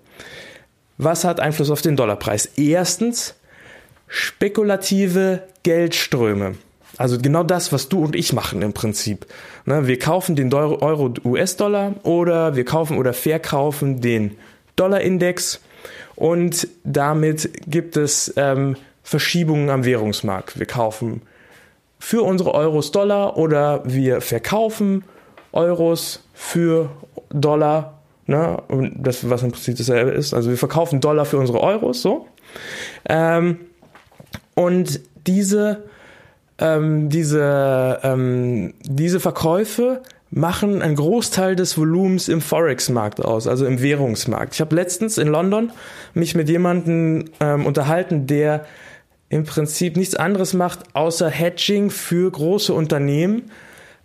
was 0.96 1.24
hat 1.24 1.40
Einfluss 1.40 1.70
auf 1.70 1.82
den 1.82 1.96
Dollarpreis? 1.96 2.46
Erstens, 2.56 3.34
spekulative 4.08 5.42
Geldströme. 5.62 6.54
Also 6.98 7.16
genau 7.18 7.44
das, 7.44 7.72
was 7.72 7.88
du 7.88 8.04
und 8.04 8.16
ich 8.16 8.32
machen 8.32 8.60
im 8.60 8.72
Prinzip. 8.72 9.26
Ne, 9.64 9.86
wir 9.86 9.98
kaufen 9.98 10.36
den 10.36 10.52
Euro 10.52 11.14
US-Dollar 11.24 11.94
oder 12.02 12.56
wir 12.56 12.64
kaufen 12.64 12.98
oder 12.98 13.12
verkaufen 13.12 14.00
den 14.00 14.36
Dollarindex 14.76 15.60
und 16.16 16.68
damit 16.82 17.50
gibt 17.68 17.96
es 17.96 18.34
ähm, 18.36 18.76
Verschiebungen 19.04 19.70
am 19.70 19.84
Währungsmarkt. 19.84 20.58
Wir 20.58 20.66
kaufen 20.66 21.22
für 22.00 22.22
unsere 22.22 22.54
Euros 22.54 22.90
Dollar 22.90 23.36
oder 23.36 23.82
wir 23.84 24.20
verkaufen 24.20 25.04
Euros 25.52 26.24
für 26.34 26.90
Dollar, 27.30 28.00
ne? 28.26 28.60
Und 28.68 28.94
das, 28.98 29.28
was 29.30 29.42
im 29.42 29.52
Prinzip 29.52 29.76
dasselbe 29.76 30.10
ist. 30.10 30.34
Also 30.34 30.50
wir 30.50 30.58
verkaufen 30.58 31.00
Dollar 31.00 31.24
für 31.24 31.38
unsere 31.38 31.60
Euros, 31.60 32.02
so. 32.02 32.26
Ähm, 33.08 33.60
und 34.54 35.00
diese, 35.26 35.84
ähm, 36.58 37.08
diese, 37.08 38.00
ähm, 38.02 38.74
diese 38.82 39.20
Verkäufe 39.20 40.02
machen 40.30 40.82
einen 40.82 40.96
Großteil 40.96 41.56
des 41.56 41.78
Volumens 41.78 42.28
im 42.28 42.40
Forex-Markt 42.40 43.24
aus, 43.24 43.46
also 43.46 43.64
im 43.64 43.80
Währungsmarkt. 43.80 44.54
Ich 44.54 44.60
habe 44.60 44.74
letztens 44.74 45.16
in 45.16 45.28
London 45.28 45.72
mich 46.14 46.34
mit 46.34 46.48
jemandem 46.48 47.26
ähm, 47.40 47.64
unterhalten, 47.64 48.26
der 48.26 48.66
im 49.30 49.44
Prinzip 49.44 49.96
nichts 49.96 50.14
anderes 50.14 50.54
macht, 50.54 50.94
außer 50.94 51.28
Hedging 51.28 51.90
für 51.90 52.30
große 52.30 52.72
Unternehmen 52.72 53.50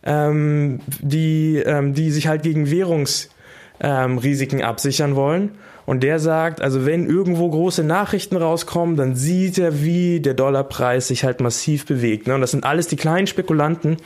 ähm, 0.04 0.80
die, 1.02 1.58
ähm, 1.58 1.94
die 1.94 2.12
sich 2.12 2.28
halt 2.28 2.44
gegen 2.44 2.70
Währungsrisiken 2.70 4.60
ähm, 4.60 4.66
absichern 4.66 5.16
wollen. 5.16 5.52
Und 5.86 6.02
der 6.02 6.20
sagt, 6.20 6.62
also 6.62 6.86
wenn 6.86 7.10
irgendwo 7.10 7.50
große 7.50 7.84
Nachrichten 7.84 8.38
rauskommen, 8.38 8.96
dann 8.96 9.16
sieht 9.16 9.58
er, 9.58 9.82
wie 9.84 10.22
der 10.22 10.34
Dollarpreis 10.34 11.10
sich 11.10 11.24
halt 11.24 11.42
massiv 11.42 11.86
bewegt. 11.86 12.28
Ne? 12.28 12.36
Und 12.36 12.42
das 12.42 12.52
sind 12.52 12.64
alles 12.64 12.88
die 12.88 12.96
kleinen 12.96 13.28
Spekulanten, 13.28 13.98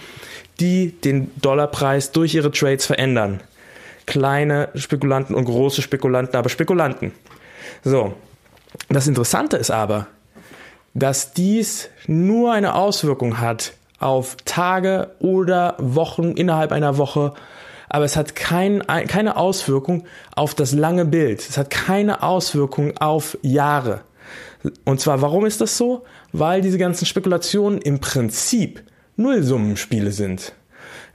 die 0.60 0.92
den 0.92 1.32
Dollarpreis 1.40 2.12
durch 2.12 2.34
ihre 2.34 2.52
Trades 2.52 2.86
verändern. 2.86 3.42
Kleine 4.08 4.70
Spekulanten 4.74 5.36
und 5.36 5.46
große 5.46 5.82
Spekulanten, 5.82 6.36
aber 6.36 6.50
Spekulanten. 6.50 7.12
So. 7.84 8.14
Das 8.90 9.08
Interessante 9.08 9.58
ist 9.58 9.72
aber, 9.72 10.08
dass 10.94 11.34
dies 11.34 11.90
nur 12.06 12.54
eine 12.54 12.76
Auswirkung 12.76 13.40
hat 13.40 13.74
auf 14.00 14.36
Tage 14.46 15.12
oder 15.20 15.76
Wochen 15.80 16.32
innerhalb 16.32 16.72
einer 16.72 16.98
Woche, 16.98 17.34
aber 17.90 18.06
es 18.06 18.16
hat 18.16 18.36
kein, 18.36 18.86
keine 18.86 19.38
Auswirkung 19.38 20.04
auf 20.36 20.56
das 20.56 20.74
lange 20.74 21.06
Bild. 21.06 21.40
Es 21.40 21.58
hat 21.58 21.70
keine 21.70 22.24
Auswirkung 22.24 22.98
auf 22.98 23.38
Jahre. 23.42 24.02
Und 24.86 25.00
zwar, 25.00 25.22
warum 25.22 25.46
ist 25.46 25.62
das 25.62 25.78
so? 25.78 26.04
Weil 26.34 26.62
diese 26.62 26.78
ganzen 26.78 27.06
Spekulationen 27.06 27.80
im 27.80 28.00
Prinzip 28.00 28.84
Nullsummenspiele 29.16 30.12
sind. 30.12 30.54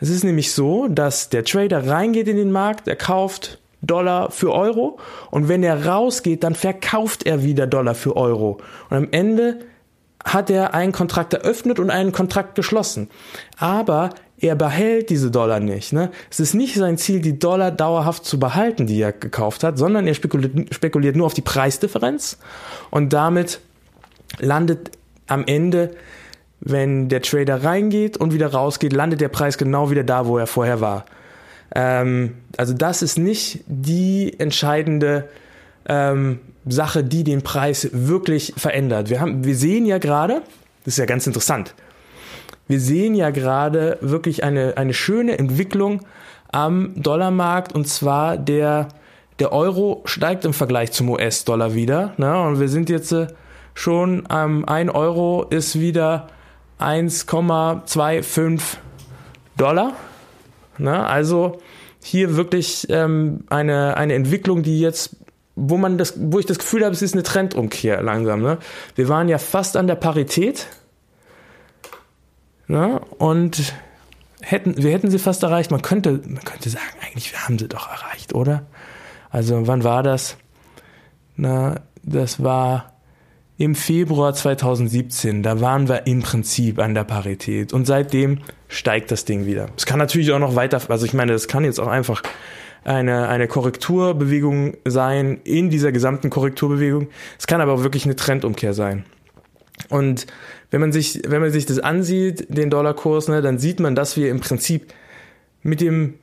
Es 0.00 0.08
ist 0.08 0.24
nämlich 0.24 0.52
so, 0.52 0.88
dass 0.88 1.28
der 1.28 1.44
Trader 1.44 1.86
reingeht 1.86 2.28
in 2.28 2.36
den 2.36 2.50
Markt, 2.50 2.88
er 2.88 2.96
kauft 2.96 3.60
Dollar 3.82 4.30
für 4.30 4.52
Euro 4.52 4.98
und 5.30 5.48
wenn 5.48 5.62
er 5.62 5.86
rausgeht, 5.86 6.42
dann 6.44 6.54
verkauft 6.54 7.26
er 7.26 7.42
wieder 7.42 7.66
Dollar 7.66 7.94
für 7.94 8.16
Euro. 8.16 8.58
Und 8.90 8.96
am 8.96 9.08
Ende 9.10 9.60
hat 10.24 10.50
er 10.50 10.74
einen 10.74 10.92
Kontrakt 10.92 11.34
eröffnet 11.34 11.78
und 11.78 11.90
einen 11.90 12.12
Kontrakt 12.12 12.54
geschlossen. 12.54 13.10
Aber 13.58 14.10
er 14.42 14.56
behält 14.56 15.08
diese 15.08 15.30
Dollar 15.30 15.60
nicht. 15.60 15.92
Ne? 15.92 16.10
Es 16.28 16.40
ist 16.40 16.52
nicht 16.52 16.74
sein 16.74 16.98
Ziel, 16.98 17.20
die 17.20 17.38
Dollar 17.38 17.70
dauerhaft 17.70 18.24
zu 18.24 18.40
behalten, 18.40 18.86
die 18.86 19.00
er 19.00 19.12
gekauft 19.12 19.62
hat, 19.62 19.78
sondern 19.78 20.06
er 20.06 20.14
spekuliert, 20.14 20.74
spekuliert 20.74 21.14
nur 21.14 21.26
auf 21.26 21.34
die 21.34 21.42
Preisdifferenz 21.42 22.38
und 22.90 23.12
damit 23.12 23.60
landet 24.40 24.90
am 25.28 25.44
Ende, 25.46 25.94
wenn 26.60 27.08
der 27.08 27.22
Trader 27.22 27.62
reingeht 27.62 28.16
und 28.16 28.34
wieder 28.34 28.48
rausgeht, 28.52 28.92
landet 28.92 29.20
der 29.20 29.28
Preis 29.28 29.58
genau 29.58 29.90
wieder 29.90 30.02
da, 30.02 30.26
wo 30.26 30.38
er 30.38 30.48
vorher 30.48 30.80
war. 30.80 31.06
Ähm, 31.74 32.34
also 32.56 32.74
das 32.74 33.02
ist 33.02 33.18
nicht 33.18 33.60
die 33.66 34.38
entscheidende 34.40 35.28
ähm, 35.86 36.40
Sache, 36.66 37.04
die 37.04 37.22
den 37.22 37.42
Preis 37.42 37.88
wirklich 37.92 38.54
verändert. 38.56 39.08
Wir, 39.08 39.20
haben, 39.20 39.44
wir 39.44 39.54
sehen 39.54 39.86
ja 39.86 39.98
gerade, 39.98 40.42
das 40.84 40.94
ist 40.94 40.98
ja 40.98 41.06
ganz 41.06 41.28
interessant, 41.28 41.74
wir 42.68 42.80
sehen 42.80 43.14
ja 43.14 43.30
gerade 43.30 43.98
wirklich 44.00 44.44
eine, 44.44 44.76
eine 44.76 44.94
schöne 44.94 45.38
Entwicklung 45.38 46.00
am 46.50 46.92
Dollarmarkt 46.96 47.74
und 47.74 47.86
zwar 47.88 48.36
der, 48.36 48.88
der 49.38 49.52
Euro 49.52 50.02
steigt 50.04 50.44
im 50.44 50.52
Vergleich 50.52 50.92
zum 50.92 51.08
US-Dollar 51.10 51.74
wieder. 51.74 52.12
Ne? 52.16 52.40
Und 52.42 52.60
wir 52.60 52.68
sind 52.68 52.90
jetzt 52.90 53.12
äh, 53.12 53.28
schon 53.74 54.24
ähm, 54.30 54.64
1 54.66 54.94
Euro 54.94 55.44
ist 55.48 55.80
wieder 55.80 56.28
1,25 56.78 58.60
Dollar. 59.56 59.94
Ne? 60.78 61.06
Also 61.06 61.60
hier 62.02 62.36
wirklich 62.36 62.86
ähm, 62.90 63.44
eine, 63.48 63.96
eine 63.96 64.14
Entwicklung, 64.14 64.62
die 64.62 64.80
jetzt 64.80 65.16
wo 65.54 65.76
man 65.76 65.98
das, 65.98 66.14
wo 66.16 66.38
ich 66.38 66.46
das 66.46 66.58
Gefühl 66.58 66.82
habe, 66.84 66.94
es 66.94 67.02
ist 67.02 67.12
eine 67.14 67.22
Trendumkehr 67.22 68.02
langsam. 68.02 68.40
Ne? 68.40 68.58
Wir 68.94 69.08
waren 69.08 69.28
ja 69.28 69.38
fast 69.38 69.76
an 69.76 69.86
der 69.86 69.96
Parität. 69.96 70.66
Ne? 72.72 73.02
Und 73.18 73.74
hätten, 74.40 74.82
wir 74.82 74.92
hätten 74.92 75.10
sie 75.10 75.18
fast 75.18 75.42
erreicht. 75.42 75.70
Man 75.70 75.82
könnte, 75.82 76.22
man 76.24 76.42
könnte 76.42 76.70
sagen, 76.70 76.86
eigentlich, 77.04 77.30
wir 77.30 77.44
haben 77.44 77.58
sie 77.58 77.68
doch 77.68 77.86
erreicht, 77.86 78.34
oder? 78.34 78.64
Also, 79.28 79.66
wann 79.66 79.84
war 79.84 80.02
das? 80.02 80.38
Na, 81.36 81.80
das 82.02 82.42
war 82.42 82.94
im 83.58 83.74
Februar 83.74 84.32
2017, 84.32 85.42
da 85.42 85.60
waren 85.60 85.86
wir 85.86 86.06
im 86.06 86.22
Prinzip 86.22 86.78
an 86.78 86.94
der 86.94 87.04
Parität 87.04 87.74
und 87.74 87.86
seitdem 87.86 88.38
steigt 88.68 89.10
das 89.10 89.26
Ding 89.26 89.44
wieder. 89.44 89.66
Es 89.76 89.84
kann 89.84 89.98
natürlich 89.98 90.32
auch 90.32 90.38
noch 90.38 90.56
weiter, 90.56 90.80
also 90.88 91.04
ich 91.04 91.12
meine, 91.12 91.32
das 91.32 91.48
kann 91.48 91.64
jetzt 91.64 91.78
auch 91.78 91.88
einfach 91.88 92.22
eine, 92.84 93.28
eine 93.28 93.48
Korrekturbewegung 93.48 94.78
sein 94.86 95.42
in 95.44 95.68
dieser 95.68 95.92
gesamten 95.92 96.30
Korrekturbewegung. 96.30 97.08
Es 97.38 97.46
kann 97.46 97.60
aber 97.60 97.74
auch 97.74 97.82
wirklich 97.82 98.06
eine 98.06 98.16
Trendumkehr 98.16 98.72
sein. 98.72 99.04
Und 99.92 100.26
wenn 100.70 100.80
man 100.80 100.90
sich, 100.90 101.20
wenn 101.26 101.42
man 101.42 101.50
sich 101.50 101.66
das 101.66 101.78
ansieht, 101.78 102.46
den 102.48 102.70
Dollarkurs, 102.70 103.28
ne, 103.28 103.42
dann 103.42 103.58
sieht 103.58 103.78
man, 103.78 103.94
dass 103.94 104.16
wir 104.16 104.30
im 104.30 104.40
Prinzip 104.40 104.92
mit 105.62 105.82
dem 105.82 106.14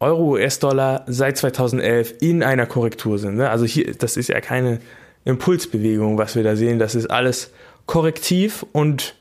Euro-US-Dollar 0.00 1.04
seit 1.06 1.36
2011 1.36 2.14
in 2.20 2.42
einer 2.42 2.64
Korrektur 2.66 3.18
sind. 3.18 3.36
Ne? 3.36 3.50
Also 3.50 3.66
hier, 3.66 3.92
das 3.94 4.16
ist 4.16 4.28
ja 4.28 4.40
keine 4.40 4.80
Impulsbewegung, 5.26 6.16
was 6.16 6.34
wir 6.34 6.42
da 6.42 6.56
sehen. 6.56 6.78
Das 6.78 6.94
ist 6.94 7.10
alles 7.10 7.52
korrektiv 7.84 8.64
und 8.72 9.14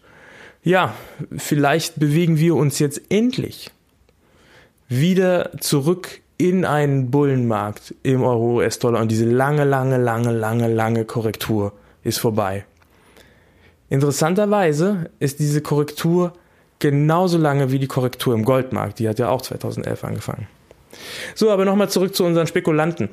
ja, 0.64 0.94
vielleicht 1.36 2.00
bewegen 2.00 2.38
wir 2.38 2.56
uns 2.56 2.80
jetzt 2.80 3.02
endlich 3.10 3.72
wieder 4.88 5.52
zurück 5.60 6.22
in 6.38 6.64
einen 6.64 7.12
Bullenmarkt 7.12 7.94
im 8.04 8.24
Euro-US-Dollar 8.24 9.02
und 9.02 9.12
diese 9.12 9.26
lange, 9.26 9.66
lange, 9.66 9.98
lange, 9.98 10.32
lange, 10.32 10.74
lange 10.74 11.04
Korrektur 11.04 11.74
ist 12.04 12.20
vorbei. 12.20 12.66
Interessanterweise 13.92 15.10
ist 15.20 15.40
diese 15.40 15.60
Korrektur 15.60 16.32
genauso 16.80 17.38
lange 17.38 17.74
wie 17.74 17.78
die 17.78 17.88
Korrektur 17.88 18.34
im 18.34 18.46
Goldmarkt. 18.46 19.00
Die 19.00 19.10
hat 19.10 19.20
ja 19.20 19.28
auch 19.28 19.42
2011 19.42 20.06
angefangen. 20.06 20.48
So, 21.36 21.52
aber 21.52 21.66
nochmal 21.66 21.90
zurück 21.90 22.16
zu 22.16 22.24
unseren 22.24 22.48
Spekulanten. 22.48 23.10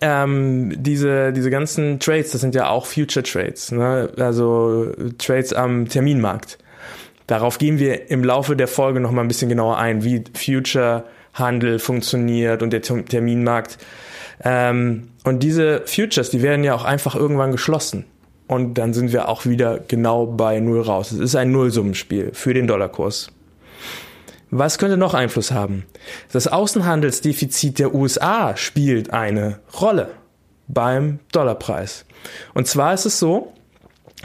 Ähm, 0.00 0.72
diese, 0.76 1.32
diese 1.32 1.50
ganzen 1.50 1.98
Trades, 1.98 2.30
das 2.30 2.40
sind 2.40 2.54
ja 2.54 2.68
auch 2.68 2.86
Future 2.86 3.24
Trades, 3.24 3.72
ne? 3.72 4.12
also 4.18 4.92
Trades 5.18 5.52
am 5.52 5.88
Terminmarkt. 5.88 6.58
Darauf 7.26 7.58
gehen 7.58 7.80
wir 7.80 8.08
im 8.08 8.22
Laufe 8.22 8.54
der 8.54 8.68
Folge 8.68 9.00
nochmal 9.00 9.24
ein 9.24 9.28
bisschen 9.28 9.48
genauer 9.48 9.78
ein, 9.78 10.04
wie 10.04 10.22
Future 10.32 11.04
Handel 11.34 11.80
funktioniert 11.80 12.62
und 12.62 12.72
der 12.72 12.82
Terminmarkt. 12.82 13.78
Ähm, 14.44 15.08
und 15.24 15.42
diese 15.42 15.82
Futures, 15.86 16.30
die 16.30 16.42
werden 16.42 16.62
ja 16.62 16.76
auch 16.76 16.84
einfach 16.84 17.16
irgendwann 17.16 17.50
geschlossen. 17.50 18.04
Und 18.48 18.74
dann 18.74 18.94
sind 18.94 19.12
wir 19.12 19.28
auch 19.28 19.46
wieder 19.46 19.78
genau 19.78 20.26
bei 20.26 20.58
Null 20.58 20.80
raus. 20.80 21.12
Es 21.12 21.20
ist 21.20 21.36
ein 21.36 21.52
Nullsummenspiel 21.52 22.30
für 22.32 22.54
den 22.54 22.66
Dollarkurs. 22.66 23.28
Was 24.50 24.78
könnte 24.78 24.96
noch 24.96 25.12
Einfluss 25.12 25.52
haben? 25.52 25.84
Das 26.32 26.48
Außenhandelsdefizit 26.48 27.78
der 27.78 27.94
USA 27.94 28.56
spielt 28.56 29.12
eine 29.12 29.60
Rolle 29.78 30.10
beim 30.66 31.18
Dollarpreis. 31.32 32.06
Und 32.54 32.66
zwar 32.66 32.94
ist 32.94 33.04
es 33.04 33.18
so, 33.18 33.52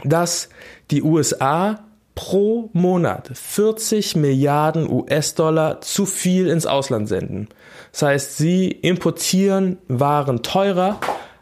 dass 0.02 0.48
die 0.90 1.02
USA 1.02 1.84
pro 2.14 2.70
Monat 2.72 3.30
40 3.34 4.16
Milliarden 4.16 4.90
US-Dollar 4.90 5.80
zu 5.82 6.06
viel 6.06 6.48
ins 6.48 6.64
Ausland 6.64 7.08
senden. 7.08 7.48
Das 7.92 8.02
heißt, 8.02 8.36
sie 8.38 8.68
importieren 8.70 9.78
Waren 9.88 10.42
teurer, 10.42 11.00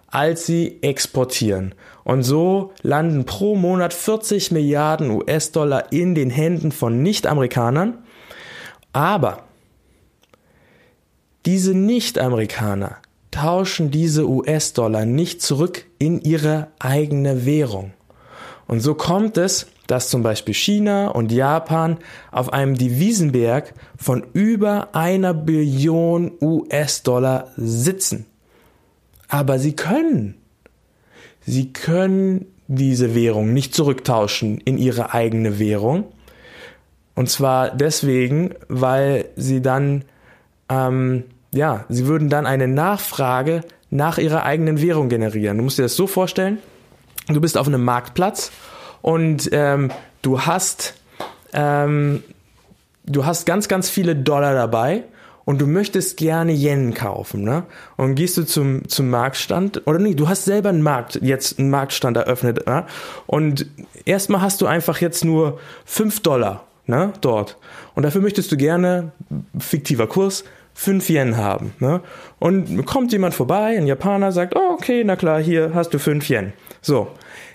als 0.09 0.47
sie 0.47 0.79
exportieren. 0.83 1.75
Und 2.05 2.23
so 2.23 2.73
landen 2.83 3.25
pro 3.25 3.55
Monat 3.55 3.95
40 3.95 4.51
Milliarden 4.51 5.11
US-Dollar 5.11 5.93
in 5.93 6.15
den 6.15 6.31
Händen 6.31 6.73
von 6.73 7.03
Nicht-Amerikanern. 7.03 7.99
Aber 8.93 9.45
diese 11.47 11.75
Nicht-Amerikaner 11.75 12.99
tauschen 13.31 13.91
diese 13.91 14.29
US-Dollar 14.29 15.07
nicht 15.07 15.43
zurück 15.43 15.87
in 15.99 16.21
ihre 16.21 16.69
eigene 16.79 17.47
Währung. 17.47 17.93
Und 18.67 18.81
so 18.81 18.95
kommt 18.95 19.37
es, 19.37 19.67
dass 19.87 20.09
zum 20.09 20.23
Beispiel 20.23 20.55
China 20.55 21.09
und 21.09 21.33
Japan 21.33 21.99
auf 22.31 22.53
einem 22.53 22.77
Devisenberg 22.77 23.75
von 23.97 24.25
über 24.33 24.95
einer 24.95 25.35
Billion 25.35 26.33
US-Dollar 26.41 27.49
sitzen. 27.57 28.27
Aber 29.29 29.59
sie 29.59 29.75
können. 29.75 30.42
Sie 31.47 31.73
können 31.73 32.47
diese 32.69 33.15
Währung 33.15 33.53
nicht 33.53 33.75
zurücktauschen 33.75 34.59
in 34.59 34.79
ihre 34.79 35.13
eigene 35.13 35.59
Währung. 35.59 36.05
Und 37.15 37.29
zwar 37.29 37.71
deswegen, 37.71 38.55
weil 38.69 39.27
sie 39.37 39.61
dann, 39.61 40.05
ähm, 40.69 41.25
ja, 41.53 41.85
sie 41.89 42.07
würden 42.07 42.31
dann 42.31 42.47
eine 42.47 42.69
Nachfrage 42.69 43.63
nach 43.91 44.17
ihrer 44.17 44.45
eigenen 44.45 44.81
Währung 44.81 45.11
generieren. 45.11 45.59
Du 45.59 45.65
musst 45.65 45.79
dir 45.79 45.83
das 45.83 45.97
so 45.97 46.07
vorstellen, 46.07 46.59
du 47.29 47.41
bist 47.41 47.59
auf 47.59 47.67
einem 47.67 47.85
Marktplatz 47.85 48.51
und 49.03 49.51
ähm, 49.53 49.91
du 50.23 50.41
hast 50.41 50.95
ähm, 51.53 52.23
du 53.05 53.27
hast 53.27 53.45
ganz 53.45 53.69
ganz 53.69 53.91
viele 53.91 54.17
Dollar 54.17 54.55
dabei 54.55 55.05
und 55.45 55.61
du 55.61 55.67
möchtest 55.67 56.17
gerne 56.17 56.53
Yen 56.53 56.95
kaufen, 56.95 57.43
ne? 57.43 57.65
Und 57.97 58.15
gehst 58.15 58.37
du 58.37 58.45
zum 58.45 58.89
zum 58.89 59.11
Marktstand 59.11 59.87
oder 59.87 59.99
nee, 59.99 60.15
du 60.15 60.29
hast 60.29 60.45
selber 60.45 60.69
einen 60.69 60.83
Markt 60.83 61.19
jetzt 61.23 61.59
einen 61.59 61.71
Marktstand 61.71 62.17
eröffnet, 62.17 62.67
ne? 62.67 62.87
Und 63.27 63.67
erstmal 64.05 64.41
hast 64.41 64.61
du 64.61 64.67
einfach 64.67 65.01
jetzt 65.01 65.25
nur 65.25 65.59
fünf 65.85 66.21
Dollar, 66.21 66.65
ne? 66.87 67.13
Dort 67.21 67.57
und 67.95 68.05
dafür 68.05 68.21
möchtest 68.21 68.53
du 68.53 68.57
gerne 68.57 69.13
fiktiver 69.59 70.07
Kurs 70.07 70.45
5 70.75 71.11
Yen 71.11 71.37
haben. 71.37 71.75
Ne? 71.81 72.01
Und 72.39 72.87
kommt 72.87 73.13
jemand 73.13 73.35
vorbei, 73.35 73.77
ein 73.77 73.87
Japaner, 73.87 74.33
sagt, 74.33 74.57
oh, 74.57 74.73
okay, 74.73 75.05
na 75.05 75.17
klar, 75.17 75.41
hier 75.41 75.73
hast 75.75 75.91
du 75.91 75.99
5 75.99 76.29
Yen. 76.31 76.53
So, 76.81 77.09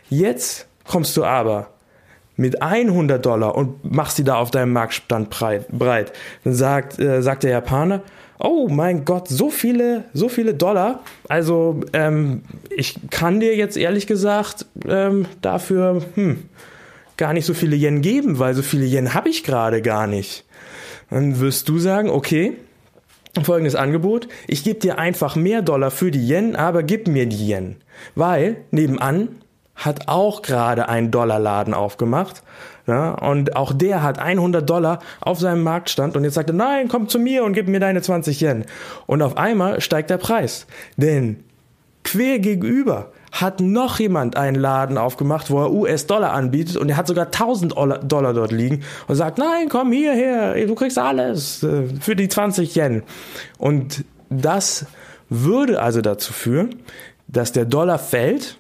jetzt 0.10 0.68
kommst 0.86 1.18
du 1.18 1.24
aber 1.26 1.70
mit 2.38 2.62
100 2.62 3.26
Dollar 3.26 3.56
und 3.56 3.92
machst 3.92 4.16
sie 4.18 4.24
da 4.24 4.36
auf 4.36 4.52
deinem 4.52 4.72
Marktstand 4.72 5.30
breit, 5.30 6.14
dann 6.44 6.54
sagt, 6.54 7.00
äh, 7.00 7.22
sagt 7.22 7.44
der 7.44 7.52
Japaner, 7.52 8.04
oh 8.40 8.68
mein 8.70 9.04
Gott, 9.04 9.28
so 9.28 9.50
viele, 9.50 10.06
so 10.14 10.30
viele 10.30 10.54
Dollar. 10.54 11.04
Also 11.28 11.82
ähm, 11.94 12.44
ich 12.70 12.96
kann 13.10 13.40
dir 13.40 13.56
jetzt 13.56 13.78
ehrlich 13.78 14.08
gesagt 14.08 14.66
ähm, 14.88 15.26
dafür 15.42 16.04
hm, 16.14 16.44
gar 17.18 17.34
nicht 17.34 17.46
so 17.46 17.54
viele 17.54 17.76
Yen 17.76 18.02
geben, 18.02 18.40
weil 18.40 18.54
so 18.54 18.62
viele 18.62 18.86
Yen 18.86 19.14
habe 19.14 19.30
ich 19.30 19.44
gerade 19.44 19.82
gar 19.82 20.08
nicht. 20.08 20.46
Dann 21.10 21.40
wirst 21.40 21.68
du 21.70 21.80
sagen, 21.80 22.10
okay, 22.10 22.54
folgendes 23.44 23.76
Angebot, 23.76 24.28
ich 24.48 24.64
gebe 24.64 24.80
dir 24.80 25.00
einfach 25.00 25.36
mehr 25.36 25.62
Dollar 25.62 25.92
für 25.92 26.12
die 26.12 26.28
Yen, 26.28 26.56
aber 26.56 26.84
gib 26.84 27.08
mir 27.08 27.26
die 27.26 27.50
Yen. 27.50 27.78
Weil 28.16 28.58
nebenan 28.72 29.30
hat 29.78 30.08
auch 30.08 30.42
gerade 30.42 30.90
einen 30.90 31.12
Dollarladen 31.12 31.74
aufgemacht. 31.74 32.42
Ja, 32.88 33.12
und 33.12 33.56
auch 33.58 33.74
der 33.74 34.02
hat 34.02 34.18
100 34.18 34.68
Dollar 34.68 35.00
auf 35.20 35.40
seinem 35.40 35.62
Marktstand 35.62 36.16
und 36.16 36.24
jetzt 36.24 36.36
sagt 36.36 36.50
er, 36.50 36.56
nein, 36.56 36.88
komm 36.88 37.10
zu 37.10 37.20
mir 37.20 37.44
und 37.44 37.52
gib 37.52 37.68
mir 37.68 37.82
deine 37.82 38.02
20 38.02 38.42
Yen. 38.42 38.66
Und 39.06 39.22
auf 39.22 39.36
einmal 39.36 39.82
steigt 39.82 40.10
der 40.10 40.18
Preis. 40.18 40.68
Denn 40.96 41.44
quer 42.06 42.40
gegenüber 42.40 43.12
hat 43.34 43.60
noch 43.60 44.00
jemand 44.00 44.38
einen 44.38 44.56
Laden 44.56 44.98
aufgemacht, 44.98 45.52
wo 45.52 45.62
er 45.64 45.72
US-Dollar 45.72 46.32
anbietet 46.32 46.78
und 46.78 46.88
er 46.88 46.96
hat 46.96 47.08
sogar 47.08 47.26
1000 47.26 47.74
Dollar 47.76 48.34
dort 48.34 48.54
liegen 48.54 48.84
und 49.08 49.16
sagt, 49.16 49.38
nein, 49.38 49.68
komm 49.68 49.92
hierher, 49.92 50.56
du 50.66 50.74
kriegst 50.74 50.98
alles 50.98 51.62
äh, 51.64 51.84
für 52.00 52.16
die 52.16 52.30
20 52.30 52.74
Yen. 52.76 53.04
Und 53.58 54.06
das 54.30 54.86
würde 55.30 55.82
also 55.82 56.00
dazu 56.00 56.32
führen, 56.32 56.76
dass 57.28 57.52
der 57.52 57.66
Dollar 57.66 58.00
fällt 58.00 58.58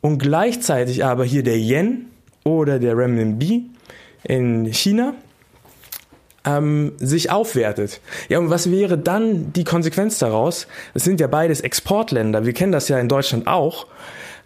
und 0.00 0.18
gleichzeitig 0.18 1.04
aber 1.04 1.24
hier 1.24 1.42
der 1.42 1.58
Yen 1.58 2.06
oder 2.44 2.78
der 2.78 2.96
Renminbi 2.96 3.66
in 4.24 4.66
China 4.72 5.14
ähm, 6.44 6.92
sich 6.98 7.30
aufwertet. 7.30 8.00
Ja, 8.28 8.38
und 8.38 8.50
was 8.50 8.70
wäre 8.70 8.96
dann 8.96 9.52
die 9.52 9.64
Konsequenz 9.64 10.18
daraus? 10.18 10.66
Es 10.94 11.04
sind 11.04 11.20
ja 11.20 11.26
beides 11.26 11.60
Exportländer. 11.60 12.46
Wir 12.46 12.52
kennen 12.52 12.72
das 12.72 12.88
ja 12.88 12.98
in 12.98 13.08
Deutschland 13.08 13.46
auch. 13.46 13.86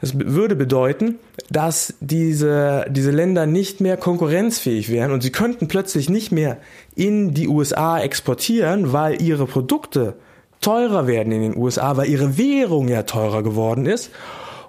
Das 0.00 0.18
würde 0.18 0.56
bedeuten, 0.56 1.18
dass 1.50 1.94
diese, 2.00 2.84
diese 2.90 3.10
Länder 3.10 3.46
nicht 3.46 3.80
mehr 3.80 3.96
konkurrenzfähig 3.96 4.90
wären 4.90 5.12
und 5.12 5.22
sie 5.22 5.32
könnten 5.32 5.68
plötzlich 5.68 6.10
nicht 6.10 6.30
mehr 6.30 6.58
in 6.94 7.32
die 7.32 7.48
USA 7.48 8.00
exportieren, 8.00 8.92
weil 8.92 9.22
ihre 9.22 9.46
Produkte 9.46 10.14
teurer 10.60 11.06
werden 11.06 11.32
in 11.32 11.40
den 11.40 11.56
USA, 11.56 11.96
weil 11.96 12.08
ihre 12.08 12.36
Währung 12.36 12.88
ja 12.88 13.04
teurer 13.04 13.42
geworden 13.42 13.86
ist 13.86 14.10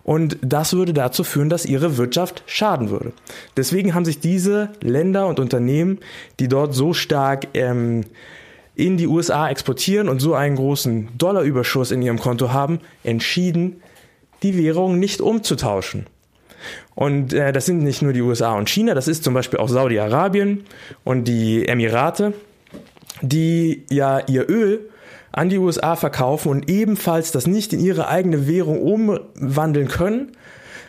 und 0.06 0.38
das 0.44 0.74
würde 0.74 0.94
dazu 0.94 1.24
führen, 1.24 1.50
dass 1.50 1.65
ihre 1.65 1.98
Wirtschaft 1.98 2.44
schaden 2.46 2.91
würde. 2.91 3.12
Deswegen 3.58 3.96
haben 3.96 4.06
sich 4.06 4.20
diese 4.20 4.70
Länder 4.82 5.26
und 5.26 5.39
Unternehmen, 5.39 5.98
die 6.39 6.48
dort 6.48 6.76
so 6.76 6.94
stark 6.94 7.48
ähm, 7.56 8.06
in 8.76 8.98
die 8.98 9.08
USA 9.08 9.50
exportieren 9.50 10.08
und 10.08 10.20
so 10.20 10.36
einen 10.36 10.58
großen 10.58 11.10
Dollarüberschuss 11.18 11.89
in 11.89 12.04
ihrem 12.04 12.20
Konto 12.20 12.54
haben, 12.54 12.82
entschieden, 13.04 13.82
die 14.44 14.56
Währung 14.58 15.00
nicht 15.00 15.22
umzutauschen. 15.22 16.06
Und 16.94 17.34
äh, 17.34 17.52
das 17.52 17.65
sind 17.65 17.80
nicht 17.80 18.04
nur 18.04 18.13
die 18.13 18.22
USA 18.22 18.54
und 18.54 18.70
China, 18.70 18.94
das 18.94 19.08
ist 19.08 19.24
zum 19.24 19.34
Beispiel 19.34 19.60
auch 19.60 19.70
Saudi-Arabien 19.70 20.65
und 21.04 21.28
die 21.28 21.68
Emirate, 21.68 22.34
die 23.24 23.86
ja 23.89 24.20
ihr 24.28 24.48
Öl 24.48 24.88
an 25.36 25.50
die 25.50 25.58
USA 25.58 25.98
verkaufen 25.98 26.50
und 26.50 26.69
ebenfalls 26.69 27.32
das 27.32 27.45
nicht 27.45 27.74
in 27.74 27.82
ihre 27.82 28.08
eigene 28.08 28.48
Währung 28.48 28.82
umwandeln 28.82 29.89
können, 29.89 30.32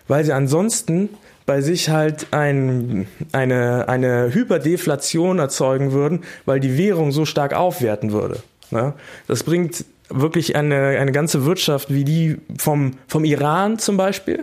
weil 0.06 0.24
sie 0.24 0.32
ansonsten 0.32 1.08
bei 1.46 1.60
sich 1.60 1.90
halt 1.90 2.28
ein, 2.30 3.08
eine, 3.32 3.88
eine 3.88 4.32
Hyperdeflation 4.32 5.40
erzeugen 5.40 5.90
würden, 5.90 6.22
weil 6.44 6.60
die 6.60 6.78
Währung 6.78 7.10
so 7.10 7.24
stark 7.24 7.54
aufwerten 7.54 8.12
würde. 8.12 8.40
Ne? 8.70 8.94
Das 9.26 9.42
bringt 9.42 9.84
wirklich 10.08 10.54
eine, 10.54 10.98
eine 10.98 11.10
ganze 11.10 11.44
Wirtschaft 11.44 11.92
wie 11.92 12.04
die 12.04 12.36
vom, 12.56 12.92
vom 13.08 13.24
Iran 13.24 13.80
zum 13.80 13.96
Beispiel 13.96 14.42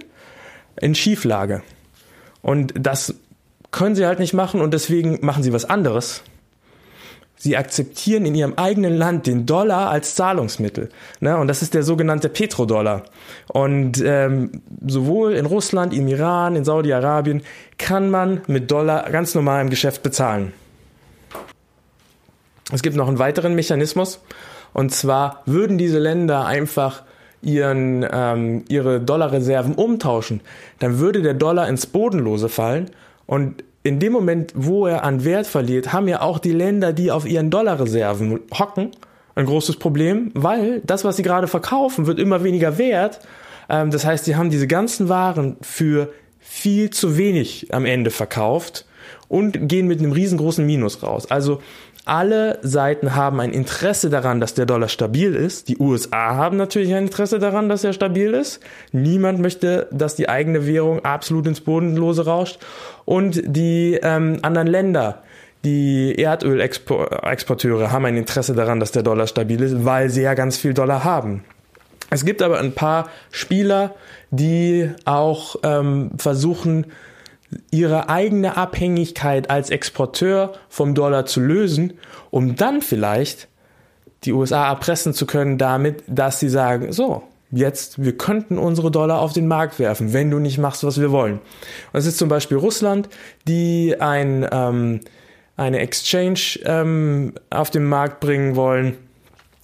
in 0.82 0.96
Schieflage. 0.96 1.62
Und 2.42 2.74
das 2.76 3.16
können 3.72 3.96
sie 3.96 4.06
halt 4.06 4.20
nicht 4.20 4.34
machen 4.34 4.60
und 4.60 4.74
deswegen 4.74 5.20
machen 5.26 5.44
sie 5.44 5.54
was 5.54 5.64
anderes. 5.64 6.24
Sie 7.44 7.58
akzeptieren 7.58 8.26
in 8.26 8.36
ihrem 8.36 8.54
eigenen 8.54 8.96
Land 8.96 9.28
den 9.28 9.46
Dollar 9.46 9.90
als 9.90 10.16
Zahlungsmittel. 10.16 10.88
Ne? 11.20 11.36
Und 11.36 11.50
das 11.50 11.62
ist 11.62 11.74
der 11.74 11.84
sogenannte 11.84 12.30
Petrodollar. 12.30 13.04
Und 13.50 14.02
ähm, 14.02 14.62
sowohl 14.88 15.34
in 15.34 15.46
Russland, 15.46 15.94
im 15.94 16.08
Iran, 16.08 16.56
in 16.56 16.64
Saudi-Arabien 16.64 17.42
kann 17.78 18.10
man 18.10 18.44
mit 18.48 18.72
Dollar 18.72 19.10
ganz 19.10 19.36
normal 19.36 19.62
im 19.62 19.70
Geschäft 19.70 20.04
bezahlen. 20.04 20.54
Es 22.72 22.82
gibt 22.82 22.96
noch 22.96 23.10
einen 23.10 23.20
weiteren 23.20 23.56
Mechanismus. 23.56 24.22
Und 24.72 24.94
zwar 24.94 25.42
würden 25.46 25.78
diese 25.78 26.00
Länder 26.00 26.46
einfach 26.46 27.04
ihren, 27.42 28.08
ähm, 28.10 28.64
ihre 28.70 29.02
Dollarreserven 29.02 29.76
umtauschen, 29.76 30.40
dann 30.80 31.00
würde 31.00 31.22
der 31.22 31.34
Dollar 31.34 31.68
ins 31.68 31.88
Bodenlose 31.88 32.48
fallen 32.48 32.90
und 33.26 33.66
in 33.84 34.00
dem 34.00 34.14
Moment, 34.14 34.54
wo 34.56 34.88
er 34.88 35.04
an 35.04 35.26
Wert 35.26 35.46
verliert, 35.46 35.92
haben 35.92 36.08
ja 36.08 36.22
auch 36.22 36.40
die 36.40 36.54
Länder, 36.54 36.94
die 36.94 37.12
auf 37.12 37.26
ihren 37.26 37.50
Dollarreserven 37.50 38.40
hocken, 38.58 38.92
ein 39.36 39.46
großes 39.46 39.78
Problem, 39.78 40.32
weil 40.34 40.82
das, 40.86 41.04
was 41.04 41.18
sie 41.18 41.24
gerade 41.24 41.48
verkaufen, 41.48 42.08
wird 42.08 42.20
immer 42.20 42.44
weniger 42.44 42.78
wert. 42.78 43.20
Ähm, 43.70 43.92
das 43.92 44.06
heißt, 44.06 44.26
sie 44.26 44.36
haben 44.36 44.50
diese 44.50 44.68
ganzen 44.68 45.10
Waren 45.10 45.58
für 45.62 46.14
viel 46.40 46.92
zu 46.92 47.18
wenig 47.18 47.74
am 47.74 47.86
Ende 47.86 48.12
verkauft 48.12 48.86
und 49.28 49.68
gehen 49.68 49.88
mit 49.88 50.00
einem 50.00 50.12
riesengroßen 50.12 50.66
Minus 50.66 51.04
raus. 51.04 51.30
Also 51.30 51.62
alle 52.06 52.60
Seiten 52.62 53.16
haben 53.16 53.40
ein 53.40 53.52
Interesse 53.52 54.10
daran, 54.10 54.42
dass 54.42 54.54
der 54.54 54.66
Dollar 54.66 54.90
stabil 54.90 55.34
ist. 55.34 55.70
Die 55.70 55.78
USA 55.78 56.36
haben 56.36 56.58
natürlich 56.58 56.94
ein 56.94 57.04
Interesse 57.04 57.40
daran, 57.40 57.70
dass 57.70 57.84
er 57.84 57.94
stabil 57.94 58.34
ist. 58.34 58.60
Niemand 58.92 59.40
möchte, 59.40 59.88
dass 59.92 60.16
die 60.16 60.28
eigene 60.28 60.68
Währung 60.68 61.06
absolut 61.06 61.48
ins 61.48 61.62
Bodenlose 61.62 62.26
rauscht. 62.26 62.60
Und 63.06 63.42
die 63.46 64.00
ähm, 64.02 64.40
anderen 64.42 64.68
Länder, 64.68 65.24
die 65.64 66.16
Erdölexporteure 66.16 67.92
haben 67.92 68.06
ein 68.06 68.18
Interesse 68.18 68.54
daran, 68.54 68.82
dass 68.82 68.92
der 68.92 69.04
Dollar 69.04 69.28
stabil 69.28 69.62
ist, 69.62 69.86
weil 69.86 70.10
sie 70.10 70.24
ja 70.24 70.34
ganz 70.34 70.58
viel 70.58 70.74
Dollar 70.74 71.06
haben. 71.06 71.46
Es 72.10 72.26
gibt 72.26 72.42
aber 72.42 72.60
ein 72.60 72.74
paar 72.74 73.10
Spieler, 73.32 73.96
die 74.30 74.90
auch 75.06 75.56
ähm, 75.64 76.12
versuchen, 76.18 76.88
ihre 77.72 78.10
eigene 78.10 78.58
Abhängigkeit 78.58 79.50
als 79.50 79.70
Exporteur 79.70 80.54
vom 80.70 80.96
Dollar 80.96 81.26
zu 81.26 81.40
lösen, 81.40 81.94
um 82.32 82.56
dann 82.56 82.82
vielleicht 82.82 83.48
die 84.24 84.34
USA 84.34 84.70
erpressen 84.70 85.14
zu 85.14 85.26
können 85.26 85.58
damit, 85.58 86.04
dass 86.08 86.40
sie 86.40 86.50
sagen, 86.50 86.92
so, 86.92 87.24
jetzt, 87.52 88.04
wir 88.04 88.18
könnten 88.18 88.58
unsere 88.58 88.92
Dollar 88.92 89.20
auf 89.20 89.34
den 89.34 89.48
Markt 89.48 89.80
werfen, 89.80 90.14
wenn 90.14 90.32
du 90.32 90.40
nicht 90.40 90.58
machst, 90.58 90.84
was 90.84 91.00
wir 91.00 91.12
wollen. 91.12 91.40
Und 91.92 92.00
es 92.00 92.06
ist 92.06 92.18
zum 92.18 92.30
Beispiel 92.30 92.58
Russland, 92.58 93.10
die 93.48 93.96
ein, 94.00 94.48
ähm, 94.52 95.02
eine 95.56 95.80
Exchange 95.80 96.60
ähm, 96.66 97.34
auf 97.50 97.70
den 97.70 97.86
Markt 97.86 98.20
bringen 98.20 98.56
wollen, 98.56 98.98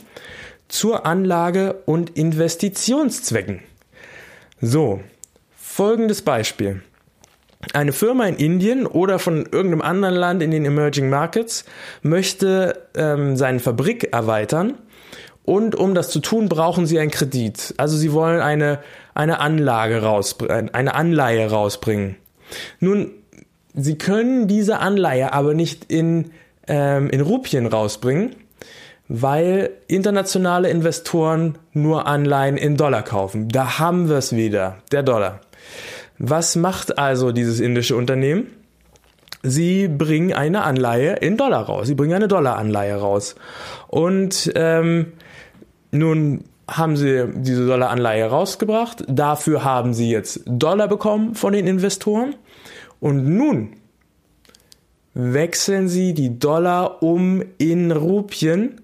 zur 0.67 1.05
Anlage- 1.05 1.83
und 1.85 2.17
Investitionszwecken. 2.17 3.59
So, 4.59 5.01
folgendes 5.55 6.23
Beispiel 6.23 6.81
eine 7.73 7.93
Firma 7.93 8.25
in 8.25 8.35
Indien 8.35 8.85
oder 8.85 9.19
von 9.19 9.45
irgendeinem 9.45 9.81
anderen 9.81 10.15
Land 10.15 10.43
in 10.43 10.51
den 10.51 10.65
Emerging 10.65 11.09
Markets 11.09 11.65
möchte 12.01 12.87
ähm, 12.95 13.37
seine 13.37 13.59
Fabrik 13.59 14.13
erweitern 14.13 14.77
und 15.45 15.75
um 15.75 15.93
das 15.93 16.09
zu 16.09 16.19
tun, 16.19 16.47
brauchen 16.47 16.85
sie 16.85 16.99
einen 16.99 17.11
Kredit. 17.11 17.73
Also 17.77 17.97
sie 17.97 18.13
wollen 18.13 18.41
eine, 18.41 18.79
eine 19.13 19.39
Anlage 19.39 20.01
rausbringen, 20.01 20.73
eine 20.73 20.95
Anleihe 20.95 21.49
rausbringen. 21.49 22.15
Nun, 22.79 23.11
sie 23.73 23.97
können 23.97 24.47
diese 24.47 24.79
Anleihe 24.79 25.33
aber 25.33 25.53
nicht 25.53 25.91
in, 25.91 26.31
ähm, 26.67 27.09
in 27.09 27.21
Rupien 27.21 27.65
rausbringen, 27.65 28.35
weil 29.09 29.71
internationale 29.87 30.69
Investoren 30.69 31.57
nur 31.73 32.07
Anleihen 32.07 32.55
in 32.55 32.77
Dollar 32.77 33.03
kaufen. 33.03 33.49
Da 33.49 33.79
haben 33.79 34.07
wir 34.07 34.17
es 34.17 34.33
wieder, 34.33 34.77
der 34.91 35.03
Dollar. 35.03 35.41
Was 36.25 36.55
macht 36.55 36.97
also 36.97 37.33
dieses 37.33 37.59
indische 37.59 37.97
Unternehmen? 37.97 38.47
Sie 39.41 39.89
bringen 39.89 40.31
eine 40.31 40.63
Anleihe 40.63 41.17
in 41.17 41.35
Dollar 41.35 41.63
raus. 41.63 41.87
Sie 41.87 41.95
bringen 41.95 42.13
eine 42.13 42.29
Dollaranleihe 42.29 42.95
raus. 42.95 43.35
Und 43.89 44.49
ähm, 44.55 45.11
nun 45.91 46.45
haben 46.71 46.95
sie 46.95 47.27
diese 47.35 47.67
Dollaranleihe 47.67 48.25
rausgebracht. 48.25 49.03
Dafür 49.09 49.65
haben 49.65 49.93
sie 49.93 50.09
jetzt 50.09 50.43
Dollar 50.45 50.87
bekommen 50.87 51.35
von 51.35 51.51
den 51.51 51.67
Investoren. 51.67 52.35
Und 53.01 53.27
nun 53.27 53.73
wechseln 55.13 55.89
sie 55.89 56.13
die 56.13 56.39
Dollar 56.39 57.03
um 57.03 57.43
in 57.57 57.91
Rupien, 57.91 58.79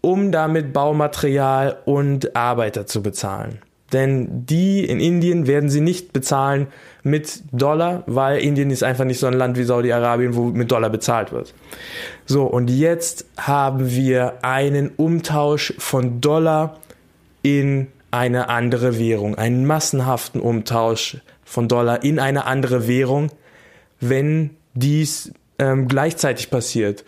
um 0.00 0.32
damit 0.32 0.72
Baumaterial 0.72 1.78
und 1.84 2.34
Arbeiter 2.34 2.86
zu 2.86 3.04
bezahlen. 3.04 3.60
Denn 3.92 4.44
die 4.46 4.84
in 4.84 4.98
Indien 4.98 5.46
werden 5.46 5.70
sie 5.70 5.80
nicht 5.80 6.12
bezahlen 6.12 6.66
mit 7.02 7.42
Dollar, 7.52 8.02
weil 8.06 8.40
Indien 8.40 8.70
ist 8.70 8.82
einfach 8.82 9.04
nicht 9.04 9.20
so 9.20 9.28
ein 9.28 9.34
Land 9.34 9.56
wie 9.56 9.62
Saudi-Arabien, 9.62 10.34
wo 10.34 10.46
mit 10.46 10.72
Dollar 10.72 10.90
bezahlt 10.90 11.32
wird. 11.32 11.54
So, 12.24 12.44
und 12.44 12.68
jetzt 12.68 13.26
haben 13.36 13.90
wir 13.90 14.38
einen 14.42 14.90
Umtausch 14.96 15.72
von 15.78 16.20
Dollar 16.20 16.78
in 17.42 17.86
eine 18.10 18.48
andere 18.48 18.98
Währung, 18.98 19.36
einen 19.36 19.66
massenhaften 19.66 20.40
Umtausch 20.40 21.18
von 21.44 21.68
Dollar 21.68 22.02
in 22.02 22.18
eine 22.18 22.46
andere 22.46 22.88
Währung, 22.88 23.30
wenn 24.00 24.50
dies 24.74 25.32
ähm, 25.58 25.86
gleichzeitig 25.86 26.50
passiert. 26.50 27.04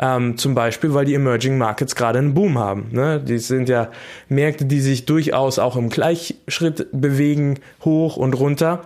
Ähm, 0.00 0.36
zum 0.38 0.54
Beispiel, 0.54 0.94
weil 0.94 1.04
die 1.04 1.14
Emerging 1.14 1.58
Markets 1.58 1.96
gerade 1.96 2.20
einen 2.20 2.34
Boom 2.34 2.58
haben. 2.58 2.88
Ne? 2.92 3.20
Die 3.20 3.38
sind 3.38 3.68
ja 3.68 3.90
Märkte, 4.28 4.64
die 4.64 4.80
sich 4.80 5.06
durchaus 5.06 5.58
auch 5.58 5.76
im 5.76 5.88
Gleichschritt 5.88 6.86
bewegen, 6.92 7.58
hoch 7.84 8.16
und 8.16 8.34
runter. 8.34 8.84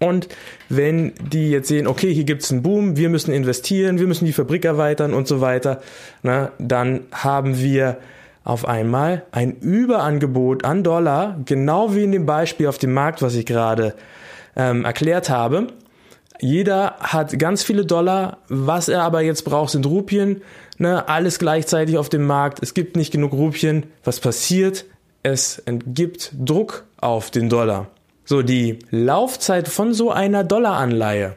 Und 0.00 0.28
wenn 0.68 1.12
die 1.32 1.50
jetzt 1.50 1.68
sehen, 1.68 1.86
okay, 1.86 2.12
hier 2.12 2.24
gibt's 2.24 2.50
einen 2.50 2.62
Boom, 2.62 2.96
wir 2.96 3.08
müssen 3.08 3.32
investieren, 3.32 3.98
wir 4.00 4.06
müssen 4.06 4.24
die 4.24 4.32
Fabrik 4.32 4.64
erweitern 4.64 5.14
und 5.14 5.28
so 5.28 5.40
weiter, 5.40 5.80
na, 6.22 6.50
dann 6.58 7.02
haben 7.12 7.58
wir 7.58 7.98
auf 8.42 8.66
einmal 8.66 9.24
ein 9.32 9.52
Überangebot 9.52 10.64
an 10.64 10.82
Dollar, 10.82 11.38
genau 11.46 11.94
wie 11.94 12.04
in 12.04 12.12
dem 12.12 12.26
Beispiel 12.26 12.66
auf 12.66 12.78
dem 12.78 12.92
Markt, 12.92 13.22
was 13.22 13.34
ich 13.34 13.46
gerade 13.46 13.94
ähm, 14.56 14.84
erklärt 14.84 15.30
habe. 15.30 15.68
Jeder 16.40 16.96
hat 16.98 17.38
ganz 17.38 17.62
viele 17.62 17.86
Dollar, 17.86 18.38
was 18.48 18.88
er 18.88 19.02
aber 19.02 19.22
jetzt 19.22 19.44
braucht, 19.44 19.70
sind 19.70 19.86
Rupien. 19.86 20.42
Ne, 20.78 21.08
alles 21.08 21.38
gleichzeitig 21.38 21.98
auf 21.98 22.08
dem 22.08 22.26
Markt. 22.26 22.60
Es 22.62 22.74
gibt 22.74 22.96
nicht 22.96 23.12
genug 23.12 23.32
Rupien. 23.32 23.84
Was 24.02 24.18
passiert? 24.18 24.84
Es 25.22 25.58
entgibt 25.60 26.32
Druck 26.38 26.84
auf 27.00 27.30
den 27.30 27.48
Dollar. 27.48 27.88
So, 28.24 28.42
die 28.42 28.80
Laufzeit 28.90 29.68
von 29.68 29.94
so 29.94 30.10
einer 30.10 30.42
Dollaranleihe 30.44 31.36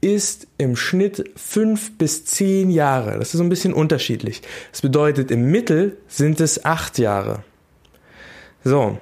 ist 0.00 0.48
im 0.58 0.76
Schnitt 0.76 1.30
fünf 1.36 1.96
bis 1.98 2.24
zehn 2.24 2.70
Jahre. 2.70 3.18
Das 3.18 3.28
ist 3.28 3.38
so 3.38 3.44
ein 3.44 3.48
bisschen 3.48 3.74
unterschiedlich. 3.74 4.42
Das 4.72 4.80
bedeutet, 4.80 5.30
im 5.30 5.50
Mittel 5.50 5.98
sind 6.08 6.40
es 6.40 6.64
acht 6.64 6.98
Jahre. 6.98 7.44
So. 8.64 8.98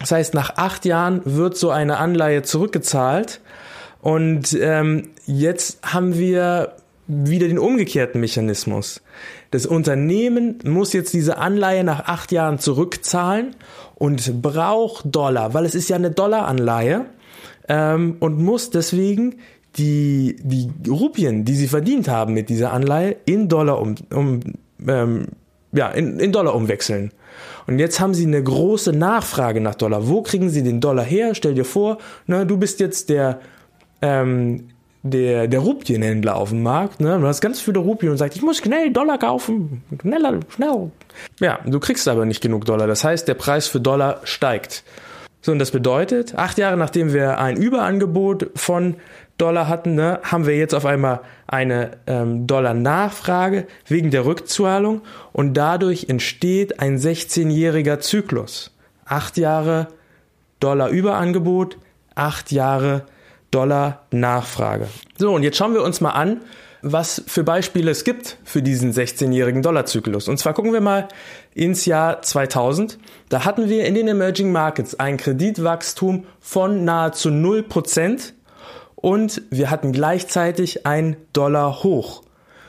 Das 0.00 0.12
heißt, 0.12 0.34
nach 0.34 0.56
acht 0.56 0.84
Jahren 0.84 1.22
wird 1.24 1.56
so 1.56 1.70
eine 1.70 1.98
Anleihe 1.98 2.42
zurückgezahlt 2.42 3.40
und 4.00 4.56
ähm, 4.60 5.10
jetzt 5.26 5.78
haben 5.82 6.16
wir 6.16 6.74
wieder 7.08 7.48
den 7.48 7.58
umgekehrten 7.58 8.20
Mechanismus. 8.20 9.00
Das 9.50 9.64
Unternehmen 9.66 10.58
muss 10.64 10.92
jetzt 10.92 11.14
diese 11.14 11.38
Anleihe 11.38 11.82
nach 11.82 12.04
acht 12.06 12.32
Jahren 12.32 12.58
zurückzahlen 12.58 13.56
und 13.94 14.42
braucht 14.42 15.04
Dollar, 15.06 15.54
weil 15.54 15.64
es 15.64 15.74
ist 15.74 15.88
ja 15.88 15.96
eine 15.96 16.10
Dollaranleihe 16.10 17.06
ähm, 17.68 18.16
und 18.20 18.38
muss 18.42 18.70
deswegen 18.70 19.36
die, 19.76 20.36
die 20.40 20.70
Rupien, 20.88 21.44
die 21.44 21.54
sie 21.54 21.68
verdient 21.68 22.08
haben 22.08 22.34
mit 22.34 22.50
dieser 22.50 22.72
Anleihe, 22.72 23.16
in 23.24 23.48
Dollar 23.48 23.80
um, 23.80 23.94
um 24.12 24.40
ähm, 24.86 25.28
ja, 25.72 25.88
in, 25.88 26.18
in 26.20 26.32
Dollar 26.32 26.54
umwechseln. 26.54 27.12
Und 27.66 27.78
jetzt 27.78 28.00
haben 28.00 28.14
sie 28.14 28.26
eine 28.26 28.42
große 28.42 28.92
Nachfrage 28.92 29.60
nach 29.60 29.74
Dollar. 29.74 30.08
Wo 30.08 30.22
kriegen 30.22 30.50
sie 30.50 30.62
den 30.62 30.80
Dollar 30.80 31.04
her? 31.04 31.34
Stell 31.34 31.54
dir 31.54 31.64
vor, 31.64 31.98
na, 32.26 32.44
du 32.44 32.56
bist 32.56 32.80
jetzt 32.80 33.10
der, 33.10 33.40
ähm, 34.02 34.68
der, 35.02 35.46
der 35.46 35.60
Rupienhändler 35.60 36.36
auf 36.36 36.50
dem 36.50 36.62
Markt, 36.62 37.00
ne? 37.00 37.18
Du 37.18 37.26
hast 37.26 37.40
ganz 37.40 37.60
viele 37.60 37.78
Rupien 37.78 38.12
und 38.12 38.18
sagst, 38.18 38.36
ich 38.36 38.42
muss 38.42 38.58
schnell 38.58 38.92
Dollar 38.92 39.18
kaufen. 39.18 39.82
Schneller, 40.00 40.40
schnell. 40.48 40.90
Ja, 41.40 41.60
du 41.64 41.78
kriegst 41.80 42.08
aber 42.08 42.24
nicht 42.24 42.40
genug 42.40 42.64
Dollar. 42.64 42.86
Das 42.86 43.04
heißt, 43.04 43.28
der 43.28 43.34
Preis 43.34 43.68
für 43.68 43.80
Dollar 43.80 44.20
steigt. 44.24 44.82
So, 45.40 45.52
und 45.52 45.60
das 45.60 45.70
bedeutet, 45.70 46.34
acht 46.34 46.58
Jahre 46.58 46.76
nachdem 46.76 47.12
wir 47.12 47.38
ein 47.38 47.56
Überangebot 47.56 48.50
von 48.56 48.96
Dollar 49.38 49.68
hatten, 49.68 49.94
ne, 49.94 50.18
haben 50.24 50.46
wir 50.46 50.56
jetzt 50.56 50.74
auf 50.74 50.84
einmal 50.84 51.20
eine 51.46 51.92
ähm, 52.08 52.48
Dollar-Nachfrage 52.48 53.68
wegen 53.86 54.10
der 54.10 54.26
Rückzahlung 54.26 55.02
und 55.32 55.54
dadurch 55.54 56.08
entsteht 56.08 56.80
ein 56.80 56.98
16-jähriger 56.98 58.00
Zyklus. 58.00 58.76
Acht 59.04 59.38
Jahre 59.38 59.88
Dollar-Überangebot, 60.58 61.78
acht 62.16 62.50
Jahre 62.50 63.04
Dollar-Nachfrage. 63.50 64.88
So, 65.16 65.34
und 65.34 65.42
jetzt 65.42 65.56
schauen 65.56 65.74
wir 65.74 65.82
uns 65.82 66.00
mal 66.00 66.10
an, 66.10 66.40
was 66.82 67.22
für 67.26 67.44
Beispiele 67.44 67.90
es 67.90 68.04
gibt 68.04 68.38
für 68.44 68.62
diesen 68.62 68.92
16-jährigen 68.92 69.62
Dollarzyklus. 69.62 70.28
Und 70.28 70.38
zwar 70.38 70.54
gucken 70.54 70.72
wir 70.72 70.80
mal 70.80 71.08
ins 71.54 71.86
Jahr 71.86 72.22
2000. 72.22 72.98
Da 73.28 73.44
hatten 73.44 73.68
wir 73.68 73.84
in 73.84 73.94
den 73.94 74.08
Emerging 74.08 74.52
Markets 74.52 74.98
ein 74.98 75.16
Kreditwachstum 75.16 76.26
von 76.40 76.84
nahezu 76.84 77.30
0% 77.30 78.32
und 78.94 79.42
wir 79.50 79.70
hatten 79.70 79.92
gleichzeitig 79.92 80.86
ein 80.86 81.16
Dollar 81.32 81.82
hoch. 81.82 82.22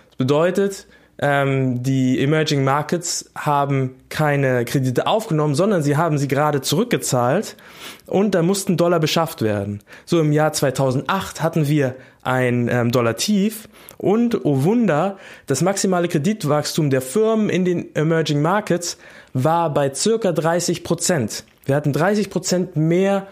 Das 0.10 0.18
bedeutet, 0.18 0.88
ähm, 1.22 1.84
die 1.84 2.20
Emerging 2.22 2.64
Markets 2.64 3.30
haben 3.36 3.96
keine 4.08 4.64
Kredite 4.64 5.06
aufgenommen, 5.06 5.54
sondern 5.54 5.84
sie 5.84 5.98
haben 5.98 6.18
sie 6.18 6.30
gerade 6.30 6.62
zurückgezahlt 6.62 7.58
und 8.06 8.36
da 8.36 8.42
mussten 8.42 8.78
Dollar 8.78 9.00
beschafft 9.00 9.42
werden. 9.42 9.82
So 10.06 10.20
im 10.22 10.32
Jahr 10.32 10.54
2008 10.54 11.44
hatten 11.44 11.68
wir 11.68 11.96
ein 12.24 12.70
ähm, 12.72 12.92
Dollar 12.92 13.18
tief 13.18 13.68
und 13.98 14.46
oh 14.46 14.64
Wunder, 14.64 15.18
das 15.46 15.62
maximale 15.62 16.08
Kreditwachstum 16.08 16.90
der 16.90 17.02
Firmen 17.02 17.50
in 17.50 17.66
den 17.66 17.96
Emerging 17.96 18.42
Markets 18.42 18.98
war 19.34 19.74
bei 19.74 19.94
circa 19.94 20.32
30 20.32 20.86
Prozent. 20.86 21.44
Wir 21.66 21.76
hatten 21.76 21.92
30 21.92 22.30
Prozent 22.30 22.76
mehr 22.78 23.28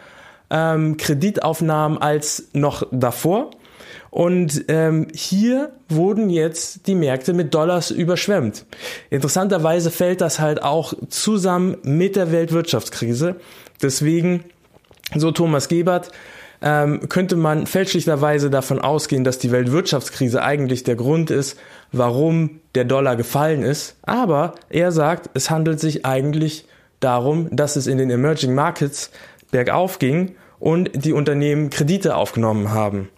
ähm, 0.50 0.98
Kreditaufnahmen 0.98 1.98
als 1.98 2.50
noch 2.54 2.86
davor. 2.92 3.52
Und 4.18 4.66
ähm, 4.68 5.10
hier 5.14 5.74
wurden 5.90 6.32
jetzt 6.32 6.88
die 6.88 6.96
Märkte 6.96 7.34
mit 7.34 7.54
Dollars 7.54 7.92
überschwemmt. 7.92 8.66
Interessanterweise 9.12 9.92
fällt 9.92 10.22
das 10.22 10.40
halt 10.40 10.64
auch 10.64 10.96
zusammen 11.08 11.78
mit 11.84 12.16
der 12.16 12.32
Weltwirtschaftskrise. 12.32 13.36
Deswegen, 13.80 14.44
so 15.14 15.30
Thomas 15.30 15.68
Gebert, 15.68 16.10
ähm, 16.64 17.10
könnte 17.10 17.36
man 17.36 17.68
fälschlicherweise 17.68 18.50
davon 18.50 18.80
ausgehen, 18.80 19.24
dass 19.24 19.38
die 19.38 19.52
Weltwirtschaftskrise 19.52 20.42
eigentlich 20.42 20.84
der 20.84 20.96
Grund 20.96 21.30
ist, 21.30 21.56
warum 21.92 22.60
der 22.74 22.86
Dollar 22.86 23.18
gefallen 23.18 23.62
ist. 23.62 23.98
Aber 24.02 24.56
er 24.70 24.92
sagt, 24.92 25.30
es 25.36 25.52
handelt 25.52 25.80
sich 25.80 26.08
eigentlich 26.08 26.66
darum, 27.02 27.56
dass 27.56 27.76
es 27.76 27.86
in 27.86 28.00
den 28.00 28.10
Emerging 28.10 28.56
Markets 28.56 29.12
bergauf 29.52 30.00
ging 30.00 30.34
und 30.58 30.90
die 31.06 31.14
Unternehmen 31.14 31.70
Kredite 31.70 32.16
aufgenommen 32.16 32.72
haben. 32.72 33.10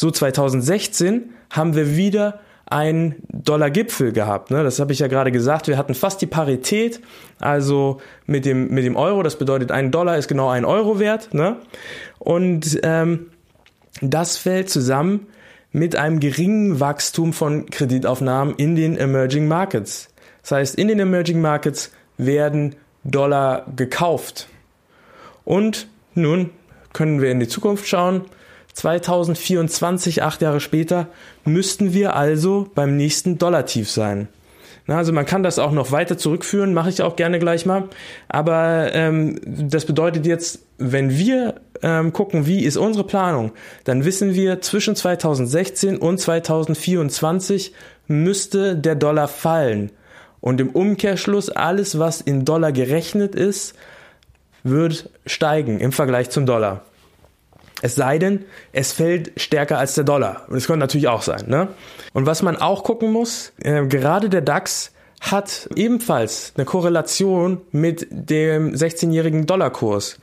So 0.00 0.10
2016 0.10 1.28
haben 1.50 1.76
wir 1.76 1.94
wieder 1.94 2.40
einen 2.64 3.16
Dollargipfel 3.28 4.12
gehabt. 4.12 4.50
Ne? 4.50 4.64
Das 4.64 4.80
habe 4.80 4.94
ich 4.94 5.00
ja 5.00 5.08
gerade 5.08 5.30
gesagt. 5.30 5.68
Wir 5.68 5.76
hatten 5.76 5.92
fast 5.92 6.22
die 6.22 6.26
Parität, 6.26 7.02
also 7.38 8.00
mit 8.24 8.46
dem, 8.46 8.70
mit 8.70 8.86
dem 8.86 8.96
Euro. 8.96 9.22
Das 9.22 9.36
bedeutet, 9.36 9.70
ein 9.70 9.90
Dollar 9.90 10.16
ist 10.16 10.26
genau 10.26 10.48
ein 10.48 10.64
Euro 10.64 11.00
wert. 11.00 11.34
Ne? 11.34 11.56
Und 12.18 12.80
ähm, 12.82 13.26
das 14.00 14.38
fällt 14.38 14.70
zusammen 14.70 15.26
mit 15.70 15.96
einem 15.96 16.18
geringen 16.18 16.80
Wachstum 16.80 17.34
von 17.34 17.66
Kreditaufnahmen 17.68 18.54
in 18.54 18.76
den 18.76 18.96
Emerging 18.96 19.48
Markets. 19.48 20.08
Das 20.40 20.52
heißt, 20.52 20.74
in 20.76 20.88
den 20.88 20.98
Emerging 20.98 21.42
Markets 21.42 21.92
werden 22.16 22.74
Dollar 23.04 23.66
gekauft. 23.76 24.48
Und 25.44 25.88
nun 26.14 26.52
können 26.94 27.20
wir 27.20 27.30
in 27.30 27.38
die 27.38 27.48
Zukunft 27.48 27.86
schauen. 27.86 28.22
2024, 28.74 30.22
acht 30.22 30.42
Jahre 30.42 30.60
später, 30.60 31.08
müssten 31.44 31.92
wir 31.92 32.14
also 32.16 32.68
beim 32.74 32.96
nächsten 32.96 33.38
Dollartief 33.38 33.90
sein. 33.90 34.28
Na, 34.86 34.96
also 34.96 35.12
man 35.12 35.26
kann 35.26 35.42
das 35.42 35.58
auch 35.58 35.72
noch 35.72 35.92
weiter 35.92 36.18
zurückführen, 36.18 36.74
mache 36.74 36.88
ich 36.88 37.02
auch 37.02 37.16
gerne 37.16 37.38
gleich 37.38 37.66
mal. 37.66 37.88
Aber 38.28 38.90
ähm, 38.92 39.38
das 39.44 39.84
bedeutet 39.84 40.26
jetzt, 40.26 40.60
wenn 40.78 41.10
wir 41.10 41.60
ähm, 41.82 42.12
gucken, 42.12 42.46
wie 42.46 42.64
ist 42.64 42.76
unsere 42.76 43.06
Planung, 43.06 43.52
dann 43.84 44.04
wissen 44.04 44.34
wir, 44.34 44.60
zwischen 44.62 44.96
2016 44.96 45.96
und 45.96 46.18
2024 46.18 47.72
müsste 48.08 48.76
der 48.76 48.96
Dollar 48.96 49.28
fallen. 49.28 49.92
Und 50.40 50.60
im 50.60 50.70
Umkehrschluss, 50.70 51.50
alles, 51.50 51.98
was 51.98 52.20
in 52.20 52.44
Dollar 52.44 52.72
gerechnet 52.72 53.34
ist, 53.34 53.74
wird 54.62 55.08
steigen 55.26 55.80
im 55.80 55.92
Vergleich 55.92 56.30
zum 56.30 56.46
Dollar. 56.46 56.84
Es 57.82 57.94
sei 57.94 58.18
denn, 58.18 58.44
es 58.72 58.92
fällt 58.92 59.32
stärker 59.40 59.78
als 59.78 59.94
der 59.94 60.04
Dollar. 60.04 60.44
Und 60.48 60.54
das 60.54 60.66
könnte 60.66 60.80
natürlich 60.80 61.08
auch 61.08 61.22
sein. 61.22 61.44
Ne? 61.48 61.68
Und 62.12 62.26
was 62.26 62.42
man 62.42 62.56
auch 62.56 62.84
gucken 62.84 63.12
muss, 63.12 63.52
äh, 63.62 63.86
gerade 63.86 64.28
der 64.28 64.42
DAX 64.42 64.92
hat 65.20 65.68
ebenfalls 65.76 66.54
eine 66.56 66.64
Korrelation 66.64 67.60
mit 67.72 68.06
dem 68.10 68.72
16-jährigen 68.72 69.46
Dollarkurs. 69.46 70.18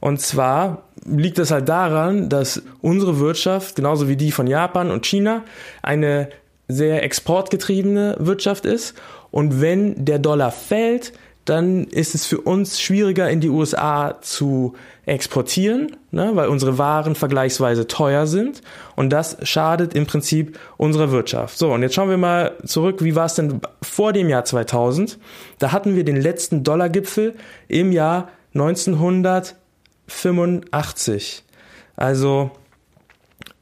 Und 0.00 0.20
zwar 0.20 0.84
liegt 1.04 1.38
es 1.38 1.50
halt 1.50 1.68
daran, 1.68 2.28
dass 2.28 2.62
unsere 2.80 3.18
Wirtschaft, 3.18 3.76
genauso 3.76 4.08
wie 4.08 4.16
die 4.16 4.32
von 4.32 4.46
Japan 4.46 4.90
und 4.90 5.04
China, 5.04 5.44
eine 5.82 6.30
sehr 6.66 7.02
exportgetriebene 7.02 8.16
Wirtschaft 8.18 8.64
ist. 8.64 8.94
Und 9.30 9.60
wenn 9.60 10.04
der 10.04 10.18
Dollar 10.18 10.50
fällt, 10.50 11.12
dann 11.44 11.84
ist 11.84 12.14
es 12.14 12.26
für 12.26 12.40
uns 12.40 12.80
schwieriger 12.80 13.28
in 13.30 13.40
die 13.40 13.48
USA 13.48 14.18
zu 14.20 14.74
exportieren, 15.08 15.96
ne, 16.10 16.30
weil 16.34 16.48
unsere 16.48 16.78
Waren 16.78 17.14
vergleichsweise 17.14 17.86
teuer 17.86 18.26
sind 18.26 18.60
und 18.94 19.10
das 19.10 19.38
schadet 19.42 19.94
im 19.94 20.06
Prinzip 20.06 20.58
unserer 20.76 21.10
Wirtschaft. 21.10 21.56
So, 21.58 21.72
und 21.72 21.82
jetzt 21.82 21.94
schauen 21.94 22.10
wir 22.10 22.18
mal 22.18 22.52
zurück, 22.64 23.02
wie 23.02 23.16
war 23.16 23.26
es 23.26 23.34
denn 23.34 23.60
vor 23.82 24.12
dem 24.12 24.28
Jahr 24.28 24.44
2000? 24.44 25.18
Da 25.58 25.72
hatten 25.72 25.96
wir 25.96 26.04
den 26.04 26.16
letzten 26.16 26.62
Dollargipfel 26.62 27.34
im 27.68 27.90
Jahr 27.92 28.28
1985. 28.54 31.44
Also 31.96 32.50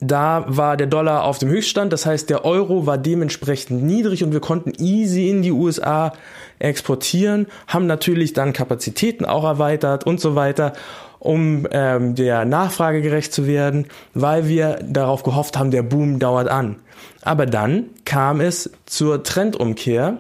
da 0.01 0.45
war 0.47 0.77
der 0.77 0.87
Dollar 0.87 1.25
auf 1.25 1.39
dem 1.39 1.49
Höchststand, 1.49 1.93
das 1.93 2.05
heißt 2.05 2.29
der 2.29 2.45
Euro 2.45 2.87
war 2.87 2.99
dementsprechend 2.99 3.83
niedrig 3.83 4.23
und 4.23 4.33
wir 4.33 4.41
konnten 4.41 4.73
easy 4.79 5.31
in 5.31 5.41
die 5.41 5.53
USA 5.53 6.13
exportieren, 6.59 7.47
haben 7.67 7.87
natürlich 7.87 8.35
dann 8.35 8.53
Kapazitäten 8.53 9.25
auch 9.25 9.45
erweitert 9.45 10.05
und 10.05 10.21
so 10.21 10.35
weiter, 10.35 10.75
um 11.19 11.67
ähm, 11.71 12.15
der 12.15 12.45
Nachfrage 12.45 13.03
gerecht 13.03 13.33
zu 13.33 13.47
werden, 13.47 13.87
weil 14.15 14.49
wir 14.49 14.79
darauf 14.83 15.23
gehofft 15.23 15.59
haben, 15.59 15.71
der 15.71 15.83
Boom 15.83 16.19
dauert 16.19 16.49
an. 16.49 16.77
Aber 17.23 17.47
dann 17.47 17.87
kam 18.05 18.41
es 18.41 18.71
zur 18.87 19.23
Trendumkehr 19.23 20.19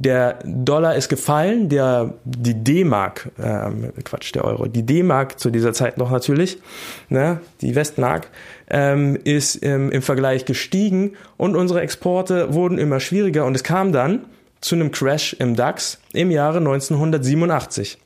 Der 0.00 0.38
Dollar 0.44 0.94
ist 0.94 1.08
gefallen, 1.08 1.68
der, 1.68 2.14
die 2.24 2.54
D-Mark, 2.54 3.30
ähm, 3.42 3.92
Quatsch, 4.04 4.32
der 4.32 4.44
Euro, 4.44 4.66
die 4.66 4.86
D-Mark 4.86 5.40
zu 5.40 5.50
dieser 5.50 5.72
Zeit 5.72 5.98
noch 5.98 6.12
natürlich, 6.12 6.58
ne, 7.08 7.40
die 7.62 7.74
Westmark, 7.74 8.28
ähm, 8.70 9.18
ist 9.24 9.64
ähm, 9.64 9.90
im 9.90 10.02
Vergleich 10.02 10.44
gestiegen 10.44 11.14
und 11.36 11.56
unsere 11.56 11.80
Exporte 11.80 12.54
wurden 12.54 12.78
immer 12.78 13.00
schwieriger 13.00 13.44
und 13.44 13.56
es 13.56 13.64
kam 13.64 13.90
dann 13.90 14.20
zu 14.60 14.76
einem 14.76 14.92
Crash 14.92 15.34
im 15.40 15.56
DAX 15.56 15.98
im 16.12 16.30
Jahre 16.30 16.58
1987. 16.58 17.98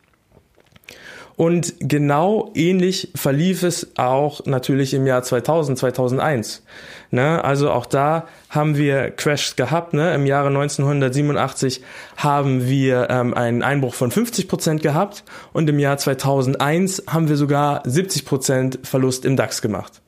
Und 1.37 1.75
genau 1.81 2.51
ähnlich 2.55 3.11
verlief 3.15 3.63
es 3.63 3.97
auch 3.97 4.45
natürlich 4.45 4.95
im 4.95 5.07
Jahr 5.07 5.23
2000, 5.23 5.79
2001. 5.79 6.63
Ne? 7.11 7.43
Also 7.43 7.71
auch 7.71 7.87
da 7.87 8.27
haben 8.51 8.77
wir 8.77 9.11
Crashs 9.11 9.57
gehabt. 9.57 9.95
Ne? 9.95 10.15
Im 10.15 10.27
Jahre 10.27 10.49
1987 10.49 11.83
haben 12.17 12.67
wir 12.69 13.09
ähm, 13.11 13.35
einen 13.35 13.63
Einbruch 13.63 13.95
von 13.95 14.11
50 14.11 14.49
Prozent 14.49 14.83
gehabt 14.83 15.25
und 15.53 15.69
im 15.69 15.79
Jahr 15.79 15.97
2001 15.97 17.05
haben 17.07 17.29
wir 17.29 17.37
sogar 17.37 17.83
70 17.85 18.25
Prozent 18.25 18.79
Verlust 18.83 19.25
im 19.25 19.37
DAX 19.37 19.63
gemacht. 19.63 20.03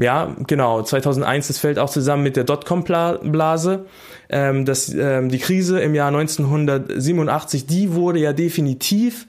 Ja, 0.00 0.34
genau. 0.46 0.82
2001, 0.82 1.48
das 1.48 1.58
fällt 1.58 1.78
auch 1.78 1.90
zusammen 1.90 2.22
mit 2.22 2.36
der 2.36 2.44
Dotcom-Blase. 2.44 3.84
Ähm, 4.30 4.64
ähm, 4.98 5.28
die 5.28 5.38
Krise 5.38 5.80
im 5.80 5.94
Jahr 5.94 6.08
1987, 6.08 7.66
die 7.66 7.92
wurde 7.92 8.18
ja 8.18 8.32
definitiv 8.32 9.26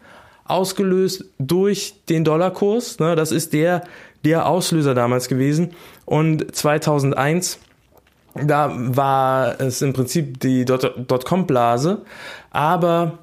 ausgelöst 0.52 1.26
durch 1.40 1.96
den 2.10 2.24
Dollarkurs. 2.24 3.00
Ne? 3.00 3.16
Das 3.16 3.32
ist 3.32 3.54
der, 3.54 3.84
der 4.24 4.48
Auslöser 4.48 4.94
damals 4.94 5.28
gewesen. 5.28 5.72
Und 6.06 6.54
2001, 6.56 7.60
da 8.36 8.72
war 8.74 9.60
es 9.60 9.82
im 9.82 9.94
Prinzip 9.94 10.40
die 10.40 10.66
Dotcom-Blase. 10.66 12.02
Aber 12.52 13.20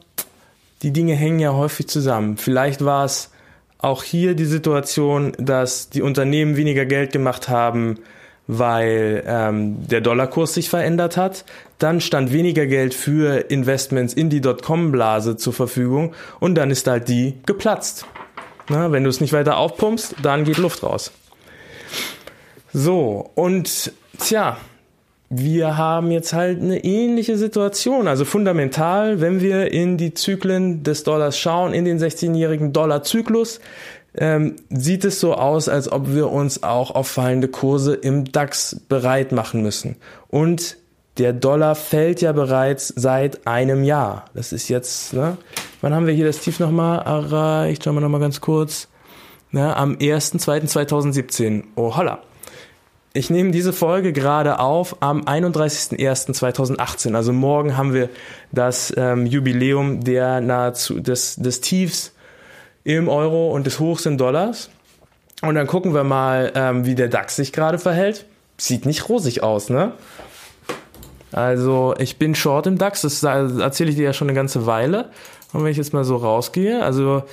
die 0.82 0.92
Dinge 0.92 1.14
hängen 1.14 1.38
ja 1.38 1.52
häufig 1.52 1.88
zusammen. 1.88 2.36
Vielleicht 2.36 2.84
war 2.84 3.04
es 3.04 3.30
auch 3.78 4.02
hier 4.02 4.34
die 4.34 4.44
Situation, 4.44 5.32
dass 5.38 5.88
die 5.90 6.02
Unternehmen 6.02 6.56
weniger 6.56 6.84
Geld 6.84 7.12
gemacht 7.12 7.48
haben, 7.48 7.98
weil 8.48 9.22
ähm, 9.26 9.86
der 9.86 10.00
Dollarkurs 10.00 10.54
sich 10.54 10.68
verändert 10.70 11.16
hat. 11.16 11.44
Dann 11.78 12.00
stand 12.00 12.32
weniger 12.32 12.66
Geld 12.66 12.94
für 12.94 13.50
Investments 13.50 14.14
in 14.14 14.30
die 14.30 14.40
Dotcom-Blase 14.40 15.36
zur 15.36 15.52
Verfügung 15.52 16.14
und 16.40 16.56
dann 16.56 16.72
ist 16.72 16.88
halt 16.88 17.08
die 17.08 17.34
geplatzt. 17.46 18.06
Na, 18.70 18.90
wenn 18.90 19.04
du 19.04 19.10
es 19.10 19.20
nicht 19.20 19.32
weiter 19.32 19.58
aufpumpst, 19.58 20.16
dann 20.22 20.44
geht 20.44 20.58
Luft 20.58 20.82
raus. 20.82 21.12
So, 22.72 23.30
und 23.34 23.92
tja, 24.18 24.56
wir 25.30 25.76
haben 25.76 26.10
jetzt 26.10 26.32
halt 26.32 26.60
eine 26.60 26.84
ähnliche 26.84 27.36
Situation. 27.36 28.08
Also 28.08 28.24
fundamental, 28.24 29.20
wenn 29.20 29.40
wir 29.42 29.72
in 29.72 29.98
die 29.98 30.14
Zyklen 30.14 30.82
des 30.82 31.02
Dollars 31.02 31.38
schauen, 31.38 31.74
in 31.74 31.84
den 31.84 31.98
16-jährigen 31.98 32.72
Dollarzyklus, 32.72 33.60
ähm, 34.16 34.56
sieht 34.70 35.04
es 35.04 35.20
so 35.20 35.34
aus, 35.34 35.68
als 35.68 35.90
ob 35.90 36.12
wir 36.12 36.30
uns 36.30 36.62
auch 36.62 36.90
auf 36.90 37.08
fallende 37.08 37.48
Kurse 37.48 37.94
im 37.94 38.24
DAX 38.30 38.80
bereit 38.88 39.32
machen 39.32 39.62
müssen. 39.62 39.96
Und 40.28 40.76
der 41.18 41.32
Dollar 41.32 41.74
fällt 41.74 42.20
ja 42.20 42.32
bereits 42.32 42.92
seit 42.94 43.46
einem 43.46 43.82
Jahr. 43.82 44.26
Das 44.34 44.52
ist 44.52 44.68
jetzt, 44.68 45.14
ne? 45.14 45.36
Wann 45.80 45.94
haben 45.94 46.06
wir 46.06 46.14
hier 46.14 46.26
das 46.26 46.38
Tief 46.38 46.60
nochmal 46.60 47.00
erreicht? 47.00 47.84
Schauen 47.84 47.94
wir 47.94 48.00
nochmal 48.00 48.20
ganz 48.20 48.40
kurz. 48.40 48.88
Ne? 49.50 49.76
Am 49.76 49.94
1.2.2017. 49.94 51.64
Oh 51.76 51.96
holla. 51.96 52.20
Ich 53.14 53.30
nehme 53.30 53.50
diese 53.50 53.72
Folge 53.72 54.12
gerade 54.12 54.60
auf 54.60 54.96
am 55.00 55.22
31.01.2018. 55.22 57.14
Also 57.14 57.32
morgen 57.32 57.76
haben 57.76 57.94
wir 57.94 58.10
das 58.52 58.92
ähm, 58.96 59.26
Jubiläum 59.26 60.04
der 60.04 60.40
nahezu 60.40 61.00
des, 61.00 61.36
des 61.36 61.60
Tiefs 61.60 62.12
im 62.96 63.10
Euro 63.10 63.50
und 63.50 63.66
des 63.66 63.80
Hochs 63.80 64.06
in 64.06 64.16
Dollars. 64.16 64.70
Und 65.42 65.56
dann 65.56 65.66
gucken 65.66 65.92
wir 65.92 66.04
mal, 66.04 66.52
ähm, 66.54 66.86
wie 66.86 66.94
der 66.94 67.08
DAX 67.08 67.36
sich 67.36 67.52
gerade 67.52 67.78
verhält. 67.78 68.24
Sieht 68.56 68.86
nicht 68.86 69.10
rosig 69.10 69.42
aus, 69.42 69.68
ne? 69.68 69.92
Also 71.30 71.94
ich 71.98 72.18
bin 72.18 72.34
short 72.34 72.66
im 72.66 72.78
DAX, 72.78 73.02
das 73.02 73.22
erzähle 73.22 73.90
ich 73.90 73.96
dir 73.96 74.04
ja 74.04 74.12
schon 74.14 74.28
eine 74.28 74.34
ganze 74.34 74.64
Weile. 74.64 75.10
Und 75.52 75.62
wenn 75.62 75.70
ich 75.70 75.76
jetzt 75.76 75.92
mal 75.92 76.04
so 76.04 76.16
rausgehe, 76.16 76.82
also 76.82 77.24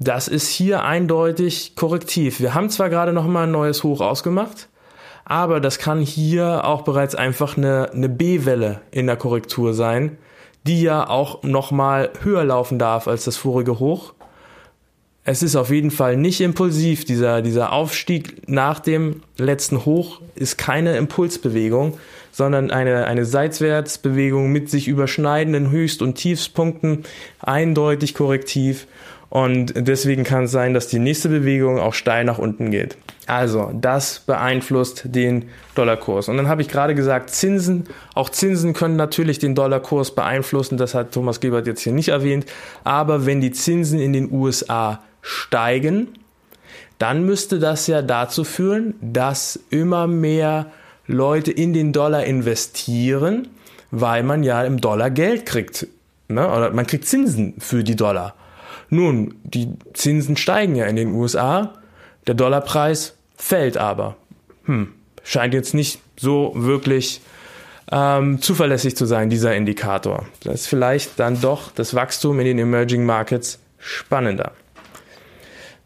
das 0.00 0.26
ist 0.26 0.48
hier 0.48 0.82
eindeutig 0.82 1.76
korrektiv. 1.76 2.40
Wir 2.40 2.54
haben 2.54 2.68
zwar 2.68 2.90
gerade 2.90 3.12
noch 3.12 3.26
mal 3.28 3.44
ein 3.44 3.52
neues 3.52 3.84
Hoch 3.84 4.00
ausgemacht, 4.00 4.68
aber 5.24 5.60
das 5.60 5.78
kann 5.78 6.00
hier 6.00 6.64
auch 6.64 6.82
bereits 6.82 7.14
einfach 7.14 7.56
eine, 7.56 7.90
eine 7.92 8.08
B-Welle 8.08 8.80
in 8.90 9.06
der 9.06 9.16
Korrektur 9.16 9.72
sein, 9.72 10.18
die 10.66 10.82
ja 10.82 11.08
auch 11.08 11.44
nochmal 11.44 12.10
höher 12.22 12.44
laufen 12.44 12.80
darf 12.80 13.06
als 13.06 13.22
das 13.22 13.36
vorige 13.36 13.78
Hoch. 13.78 14.14
Es 15.30 15.42
ist 15.42 15.56
auf 15.56 15.68
jeden 15.68 15.90
Fall 15.90 16.16
nicht 16.16 16.40
impulsiv. 16.40 17.04
Dieser, 17.04 17.42
dieser 17.42 17.70
Aufstieg 17.70 18.48
nach 18.48 18.80
dem 18.80 19.20
letzten 19.36 19.84
Hoch 19.84 20.22
ist 20.36 20.56
keine 20.56 20.96
Impulsbewegung, 20.96 21.98
sondern 22.32 22.70
eine, 22.70 23.04
eine 23.04 23.26
Seitwärtsbewegung 23.26 24.50
mit 24.50 24.70
sich 24.70 24.88
überschneidenden 24.88 25.70
Höchst- 25.70 26.00
und 26.00 26.14
Tiefspunkten, 26.14 27.04
eindeutig 27.40 28.14
korrektiv. 28.14 28.86
Und 29.28 29.74
deswegen 29.76 30.24
kann 30.24 30.44
es 30.44 30.50
sein, 30.50 30.72
dass 30.72 30.88
die 30.88 30.98
nächste 30.98 31.28
Bewegung 31.28 31.78
auch 31.78 31.92
steil 31.92 32.24
nach 32.24 32.38
unten 32.38 32.70
geht. 32.70 32.96
Also, 33.26 33.70
das 33.78 34.20
beeinflusst 34.20 35.02
den 35.04 35.50
Dollarkurs. 35.74 36.30
Und 36.30 36.38
dann 36.38 36.48
habe 36.48 36.62
ich 36.62 36.68
gerade 36.68 36.94
gesagt, 36.94 37.28
Zinsen, 37.28 37.84
auch 38.14 38.30
Zinsen 38.30 38.72
können 38.72 38.96
natürlich 38.96 39.38
den 39.38 39.54
Dollarkurs 39.54 40.14
beeinflussen. 40.14 40.78
Das 40.78 40.94
hat 40.94 41.12
Thomas 41.12 41.40
Gebert 41.40 41.66
jetzt 41.66 41.82
hier 41.82 41.92
nicht 41.92 42.08
erwähnt. 42.08 42.46
Aber 42.84 43.26
wenn 43.26 43.42
die 43.42 43.50
Zinsen 43.50 44.00
in 44.00 44.14
den 44.14 44.32
USA 44.32 45.00
steigen, 45.22 46.08
dann 46.98 47.24
müsste 47.24 47.58
das 47.58 47.86
ja 47.86 48.02
dazu 48.02 48.44
führen, 48.44 48.94
dass 49.00 49.58
immer 49.70 50.06
mehr 50.06 50.72
Leute 51.06 51.52
in 51.52 51.72
den 51.72 51.92
Dollar 51.92 52.24
investieren, 52.24 53.48
weil 53.90 54.22
man 54.22 54.42
ja 54.42 54.62
im 54.64 54.80
Dollar 54.80 55.10
Geld 55.10 55.46
kriegt. 55.46 55.86
Ne? 56.28 56.46
Oder 56.46 56.70
man 56.70 56.86
kriegt 56.86 57.06
Zinsen 57.06 57.54
für 57.58 57.84
die 57.84 57.96
Dollar. 57.96 58.34
Nun, 58.90 59.34
die 59.44 59.68
Zinsen 59.94 60.36
steigen 60.36 60.74
ja 60.74 60.86
in 60.86 60.96
den 60.96 61.12
USA, 61.12 61.74
der 62.26 62.34
Dollarpreis 62.34 63.16
fällt 63.36 63.76
aber. 63.76 64.16
Hm, 64.64 64.92
scheint 65.22 65.54
jetzt 65.54 65.74
nicht 65.74 66.00
so 66.18 66.52
wirklich 66.54 67.20
ähm, 67.90 68.42
zuverlässig 68.42 68.96
zu 68.96 69.06
sein, 69.06 69.30
dieser 69.30 69.54
Indikator. 69.54 70.26
Das 70.42 70.62
ist 70.62 70.66
vielleicht 70.66 71.18
dann 71.18 71.40
doch 71.40 71.70
das 71.72 71.94
Wachstum 71.94 72.38
in 72.40 72.46
den 72.46 72.58
Emerging 72.58 73.04
Markets 73.04 73.58
spannender. 73.78 74.52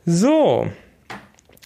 So, 0.04 0.66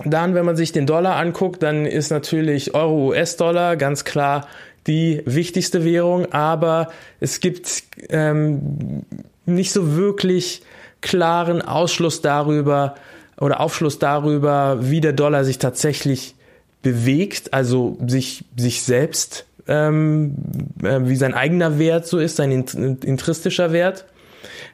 dann, 0.05 0.35
wenn 0.35 0.45
man 0.45 0.57
sich 0.57 0.73
den 0.73 0.87
Dollar 0.87 1.17
anguckt, 1.17 1.63
dann 1.63 1.87
ist 1.87 2.11
natürlich 2.11 2.75
Euro-US-Dollar 2.75 3.77
ganz 3.77 4.05
klar 4.05 4.47
die 4.87 5.23
wichtigste 5.25 5.85
Währung, 5.85 6.33
aber 6.33 6.89
es 7.19 7.41
gibt 7.41 7.83
ähm, 8.11 9.03
nicht 9.47 9.73
so 9.73 9.97
wirklich 9.97 10.63
klaren 11.01 11.63
Ausschluss 11.63 12.21
darüber 12.21 12.95
oder 13.41 13.61
Aufschluss 13.61 13.99
darüber, 13.99 14.79
wie 14.83 15.01
der 15.01 15.13
Dollar 15.13 15.45
sich 15.45 15.59
tatsächlich 15.59 16.35
bewegt, 16.83 17.53
also 17.53 17.99
sich, 18.07 18.45
sich 18.57 18.83
selbst, 18.83 19.47
ähm, 19.67 20.37
äh, 20.83 21.01
wie 21.03 21.17
sein 21.17 21.35
eigener 21.35 21.79
Wert 21.79 22.07
so 22.07 22.19
ist, 22.19 22.37
sein 22.37 22.53
intristischer 22.53 23.73
Wert. 23.73 24.05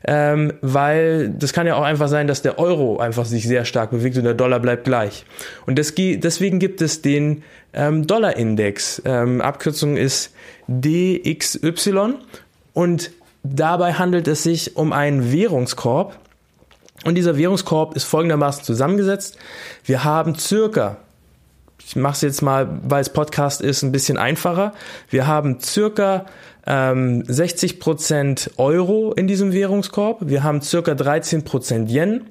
Ähm, 0.04 0.52
weil 0.62 1.30
das 1.30 1.52
kann 1.52 1.66
ja 1.66 1.76
auch 1.76 1.82
einfach 1.82 2.08
sein, 2.08 2.26
dass 2.26 2.42
der 2.42 2.58
Euro 2.58 2.98
einfach 2.98 3.24
sich 3.24 3.46
sehr 3.46 3.64
stark 3.64 3.90
bewegt 3.90 4.16
und 4.16 4.24
der 4.24 4.34
Dollar 4.34 4.58
bleibt 4.58 4.84
gleich. 4.84 5.24
Und 5.66 5.78
das, 5.78 5.94
deswegen 5.96 6.58
gibt 6.58 6.82
es 6.82 7.02
den 7.02 7.42
ähm, 7.72 8.06
Dollar-Index. 8.06 9.02
Ähm, 9.04 9.40
Abkürzung 9.40 9.96
ist 9.96 10.34
DXY 10.66 12.14
und 12.72 13.10
Dabei 13.42 13.94
handelt 13.94 14.28
es 14.28 14.42
sich 14.42 14.76
um 14.76 14.92
einen 14.92 15.32
Währungskorb. 15.32 16.16
Und 17.04 17.16
dieser 17.16 17.36
Währungskorb 17.36 17.96
ist 17.96 18.04
folgendermaßen 18.04 18.62
zusammengesetzt. 18.62 19.36
Wir 19.84 20.04
haben 20.04 20.38
circa, 20.38 20.98
ich 21.92 21.96
mache 21.96 22.14
es 22.14 22.22
jetzt 22.22 22.40
mal, 22.40 22.80
weil 22.84 23.02
es 23.02 23.10
Podcast 23.10 23.60
ist, 23.60 23.82
ein 23.82 23.92
bisschen 23.92 24.16
einfacher. 24.16 24.72
Wir 25.10 25.26
haben 25.26 25.60
circa 25.60 26.24
ähm, 26.66 27.22
60% 27.24 28.52
Euro 28.56 29.12
in 29.12 29.26
diesem 29.26 29.52
Währungskorb. 29.52 30.20
Wir 30.22 30.42
haben 30.42 30.62
circa 30.62 30.92
13% 30.92 31.88
Yen. 31.88 32.30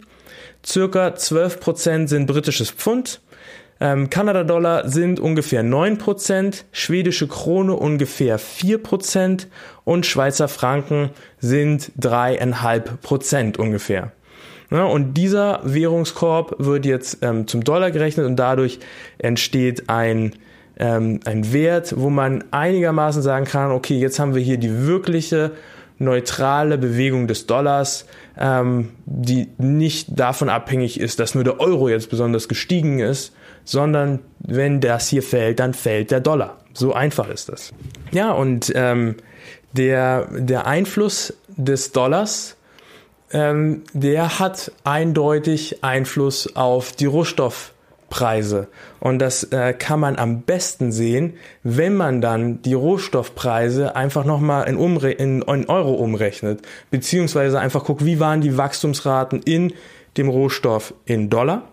Circa 0.66 1.10
12% 1.10 2.08
sind 2.08 2.26
britisches 2.26 2.72
Pfund. 2.72 3.22
Ähm, 3.80 4.10
Kanada-Dollar 4.10 4.90
sind 4.90 5.20
ungefähr 5.20 5.64
9%, 5.64 6.64
schwedische 6.72 7.28
Krone 7.28 7.76
ungefähr 7.76 8.40
4% 8.40 9.46
und 9.84 10.08
Schweizer 10.08 10.48
Franken 10.48 11.12
sind 11.40 11.92
3,5% 12.00 13.58
ungefähr. 13.58 14.12
Ja, 14.72 14.86
und 14.86 15.16
dieser 15.16 15.60
Währungskorb 15.64 16.56
wird 16.60 16.86
jetzt 16.86 17.20
ähm, 17.22 17.46
zum 17.48 17.64
Dollar 17.64 17.92
gerechnet 17.92 18.26
und 18.26 18.38
dadurch 18.38 18.80
entsteht 19.18 19.90
ein 19.90 20.34
ähm, 20.78 21.20
ein 21.26 21.54
Wert, 21.54 21.94
wo 21.98 22.10
man 22.10 22.44
einigermaßen 22.52 23.22
sagen 23.22 23.46
kann, 23.46 23.72
okay, 23.72 23.98
jetzt 23.98 24.20
haben 24.20 24.34
wir 24.34 24.42
hier 24.42 24.58
die 24.58 24.88
wirkliche 24.88 25.52
neutrale 26.00 26.78
Bewegung 26.80 27.28
des 27.28 27.46
Dollars, 27.46 28.08
ähm, 28.38 28.90
die 29.06 29.50
nicht 29.58 30.08
davon 30.20 30.50
abhängig 30.50 31.00
ist, 31.00 31.20
dass 31.20 31.36
nur 31.36 31.44
der 31.44 31.60
Euro 31.60 31.90
jetzt 31.90 32.10
besonders 32.10 32.48
gestiegen 32.48 33.00
ist, 33.00 33.34
sondern 33.64 34.20
wenn 34.40 34.82
das 34.82 35.08
hier 35.08 35.22
fällt, 35.22 35.60
dann 35.60 35.76
fällt 35.76 36.10
der 36.10 36.20
Dollar. 36.20 36.58
So 36.74 36.94
einfach 36.94 37.30
ist 37.30 37.50
das. 37.50 37.72
Ja, 38.12 38.32
und 38.32 38.72
ähm, 38.76 39.16
der, 39.74 40.28
der 40.32 40.66
Einfluss 40.66 41.34
des 41.50 41.92
Dollars, 41.92 42.56
ähm, 43.34 43.84
der 43.94 44.40
hat 44.40 44.72
eindeutig 44.84 45.84
Einfluss 45.84 46.56
auf 46.56 46.92
die 46.92 47.06
Rohstoffpreise. 47.06 48.68
Und 49.00 49.20
das 49.20 49.44
äh, 49.46 49.74
kann 49.74 50.00
man 50.00 50.18
am 50.18 50.42
besten 50.42 50.92
sehen, 50.92 51.34
wenn 51.64 51.96
man 51.96 52.22
dann 52.22 52.62
die 52.62 52.74
Rohstoffpreise 52.74 53.96
einfach 53.96 54.26
nochmal 54.26 54.68
in, 54.68 54.78
in, 54.78 55.42
in 55.42 55.70
Euro 55.70 55.94
umrechnet, 55.94 56.62
beziehungsweise 56.90 57.60
einfach 57.60 57.84
guckt, 57.84 58.06
wie 58.06 58.20
waren 58.20 58.42
die 58.42 58.58
Wachstumsraten 58.58 59.42
in 59.44 59.74
dem 60.18 60.30
Rohstoff 60.30 60.94
in 61.06 61.30
Dollar 61.30 61.64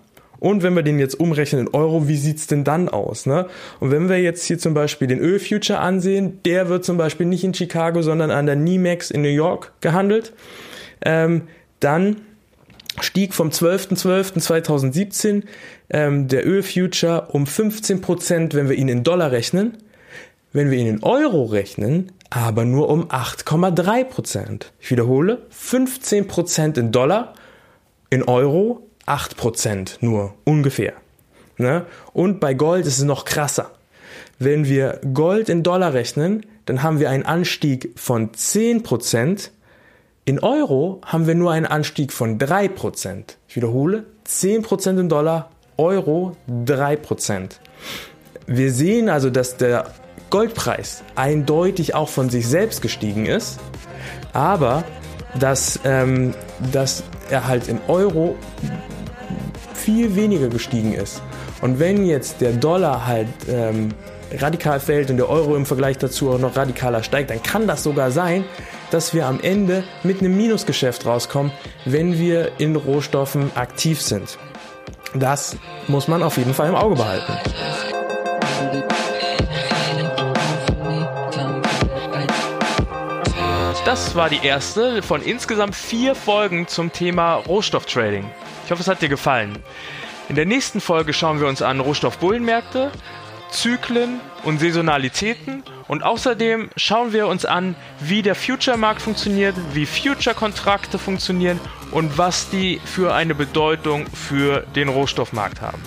und 0.41 0.63
wenn 0.63 0.75
wir 0.75 0.83
den 0.83 0.99
jetzt 0.99 1.19
umrechnen 1.19 1.67
in 1.67 1.75
Euro, 1.75 2.07
wie 2.09 2.17
sieht's 2.17 2.47
denn 2.47 2.65
dann 2.65 2.89
aus? 2.89 3.27
Ne? 3.27 3.47
Und 3.81 3.91
wenn 3.91 4.09
wir 4.09 4.21
jetzt 4.21 4.45
hier 4.45 4.59
zum 4.59 4.75
Beispiel 4.75 5.09
den 5.09 5.19
Ölfuture 5.19 5.81
ansehen, 5.81 6.41
der 6.45 6.69
wird 6.69 6.85
zum 6.85 6.97
Beispiel 6.97 7.27
nicht 7.27 7.45
in 7.45 7.55
Chicago, 7.55 8.03
sondern 8.03 8.31
an 8.31 8.47
der 8.47 8.57
NYMEX 8.57 9.11
in 9.11 9.23
New 9.23 9.29
York 9.29 9.73
gehandelt, 9.81 10.33
ähm, 11.03 11.49
dann 11.81 12.17
stieg 13.01 13.35
vom 13.35 13.51
12.12.2017 13.51 15.45
ähm, 15.91 16.29
der 16.29 16.47
Ölfuture 16.47 17.29
um 17.33 17.47
15 17.47 18.01
Prozent, 18.01 18.55
wenn 18.55 18.69
wir 18.69 18.77
ihn 18.77 18.89
in 18.89 19.05
Dollar 19.05 19.31
rechnen. 19.33 19.79
Wenn 20.53 20.71
wir 20.71 20.79
ihn 20.79 20.87
in 20.87 21.03
Euro 21.03 21.45
rechnen, 21.45 22.13
aber 22.31 22.65
nur 22.65 22.89
um 22.89 23.09
8,3 23.09 24.05
Prozent. 24.05 24.73
Ich 24.81 24.91
wiederhole, 24.91 25.43
15 25.51 26.27
Prozent 26.27 26.79
in 26.79 26.91
Dollar, 26.91 27.35
in 28.09 28.23
Euro 28.23 28.89
8% 29.07 29.99
nur 30.01 30.35
ungefähr. 30.45 30.95
Ne? 31.59 31.87
Und 32.13 32.41
bei 32.41 32.55
Gold 32.55 32.87
ist 32.87 32.99
es 32.99 33.05
noch 33.05 33.25
krasser. 33.25 33.73
Wenn 34.39 34.67
wir 34.67 35.01
Gold 35.13 35.49
in 35.49 35.63
Dollar 35.63 35.95
rechnen, 35.95 36.47
dann 36.67 36.83
haben 36.83 37.01
wir 37.01 37.11
einen 37.11 37.25
Anstieg 37.25 37.93
von 37.97 38.31
10%. 38.31 39.51
In 40.29 40.41
Euro 40.41 41.01
haben 41.07 41.27
wir 41.27 41.35
nur 41.35 41.53
einen 41.53 41.65
Anstieg 41.65 42.13
von 42.13 42.39
3%. 42.39 43.23
Ich 43.49 43.57
wiederhole, 43.57 44.05
10% 44.27 45.01
in 45.01 45.09
Dollar, 45.09 45.49
Euro 45.79 46.37
3%. 46.67 47.53
Wir 48.47 48.71
sehen 48.71 49.09
also, 49.09 49.31
dass 49.31 49.57
der 49.57 49.87
Goldpreis 50.29 51.03
eindeutig 51.15 51.95
auch 51.95 52.11
von 52.11 52.29
sich 52.29 52.47
selbst 52.47 52.83
gestiegen 52.83 53.25
ist, 53.25 53.59
aber 54.35 54.85
dass, 55.41 55.81
ähm, 55.85 56.35
dass 56.75 57.05
er 57.31 57.49
halt 57.49 57.67
in 57.67 57.81
Euro 57.89 58.37
viel 59.73 60.15
weniger 60.15 60.49
gestiegen 60.49 60.93
ist. 60.93 61.23
Und 61.63 61.79
wenn 61.79 62.05
jetzt 62.05 62.43
der 62.43 62.53
Dollar 62.53 63.07
halt 63.07 63.29
ähm, 63.49 63.95
radikal 64.31 64.79
fällt 64.79 65.11
und 65.11 65.17
der 65.17 65.31
Euro 65.31 65.57
im 65.57 65.65
Vergleich 65.65 65.97
dazu 65.97 66.33
auch 66.33 66.39
noch 66.39 66.55
radikaler 66.55 67.03
steigt, 67.03 67.31
dann 67.31 67.43
kann 67.43 67.67
das 67.67 67.83
sogar 67.83 68.11
sein, 68.11 68.45
dass 68.91 69.15
wir 69.15 69.27
am 69.27 69.41
Ende 69.41 69.85
mit 70.03 70.21
einem 70.21 70.37
Minusgeschäft 70.37 71.07
rauskommen, 71.07 71.53
wenn 71.85 72.19
wir 72.19 72.53
in 72.59 72.77
Rohstoffen 72.77 73.51
aktiv 73.55 74.01
sind. 74.01 74.39
Das 75.15 75.57
muss 75.87 76.09
man 76.09 76.23
auf 76.23 76.37
jeden 76.37 76.55
Fall 76.55 76.69
im 76.69 76.75
Auge 76.75 76.97
behalten. 76.97 77.33
Das 83.85 84.15
war 84.15 84.29
die 84.29 84.45
erste 84.45 85.03
von 85.03 85.23
insgesamt 85.23 85.75
vier 85.75 86.15
Folgen 86.15 86.69
zum 86.69 86.93
Thema 86.93 87.37
Rohstofftrading. 87.37 88.31
Ich 88.67 88.71
hoffe, 88.71 88.83
es 88.83 88.89
hat 88.89 89.01
dir 89.01 89.09
gefallen. 89.09 89.57
In 90.29 90.37
der 90.37 90.45
nächsten 90.45 90.83
Folge 90.83 91.15
schauen 91.15 91.41
wir 91.41 91.49
uns 91.49 91.63
an 91.63 91.81
Rohstoffbullenmärkte, 91.81 92.91
Zyklen 93.51 94.21
und 94.45 94.61
Saisonalitäten 94.61 95.63
und 95.89 96.03
außerdem 96.03 96.71
schauen 96.77 97.13
wir 97.13 97.27
uns 97.27 97.45
an, 97.45 97.75
wie 98.01 98.23
der 98.23 98.35
Future-Markt 98.35 99.03
funktioniert, 99.03 99.55
wie 99.73 99.87
Future-Kontrakte 99.87 100.99
funktionieren 100.99 101.59
und 101.91 102.19
was 102.19 102.51
die 102.51 102.81
für 102.85 103.15
eine 103.15 103.35
Bedeutung 103.35 104.07
für 104.07 104.67
den 104.77 104.89
Rohstoffmarkt 104.89 105.61
haben. 105.63 105.83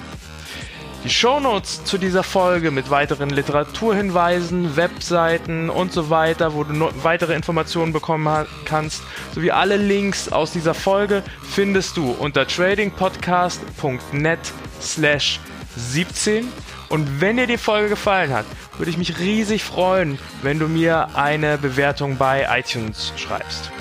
Die 1.04 1.10
Shownotes 1.10 1.84
zu 1.84 1.98
dieser 1.98 2.22
Folge 2.22 2.70
mit 2.70 2.92
weiteren 2.92 3.32
Literaturhinweisen, 3.32 4.76
Webseiten 4.76 5.72
und 5.72 5.92
so 5.92 6.12
weiter, 6.12 6.54
wo 6.54 6.64
du 6.64 6.90
weitere 7.02 7.34
Informationen 7.34 7.92
bekommen 7.92 8.46
kannst, 8.66 9.02
sowie 9.34 9.50
alle 9.50 9.78
Links 9.78 10.32
aus 10.32 10.52
dieser 10.52 10.76
Folge 10.76 11.24
findest 11.42 11.98
du 11.98 12.12
unter 12.12 12.46
tradingpodcast.net 12.46 14.40
slash 14.80 15.40
17. 15.76 16.48
Und 16.92 17.22
wenn 17.22 17.38
dir 17.38 17.48
die 17.48 17.58
Folge 17.58 17.88
gefallen 17.88 18.34
hat, 18.34 18.46
würde 18.78 18.92
ich 18.92 18.98
mich 18.98 19.18
riesig 19.18 19.64
freuen, 19.64 20.20
wenn 20.42 20.60
du 20.60 20.68
mir 20.68 21.08
eine 21.16 21.58
Bewertung 21.58 22.18
bei 22.18 22.46
iTunes 22.60 23.14
schreibst. 23.16 23.72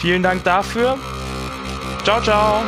Vielen 0.00 0.22
Dank 0.22 0.44
dafür. 0.44 0.96
Ciao, 2.04 2.22
ciao. 2.22 2.62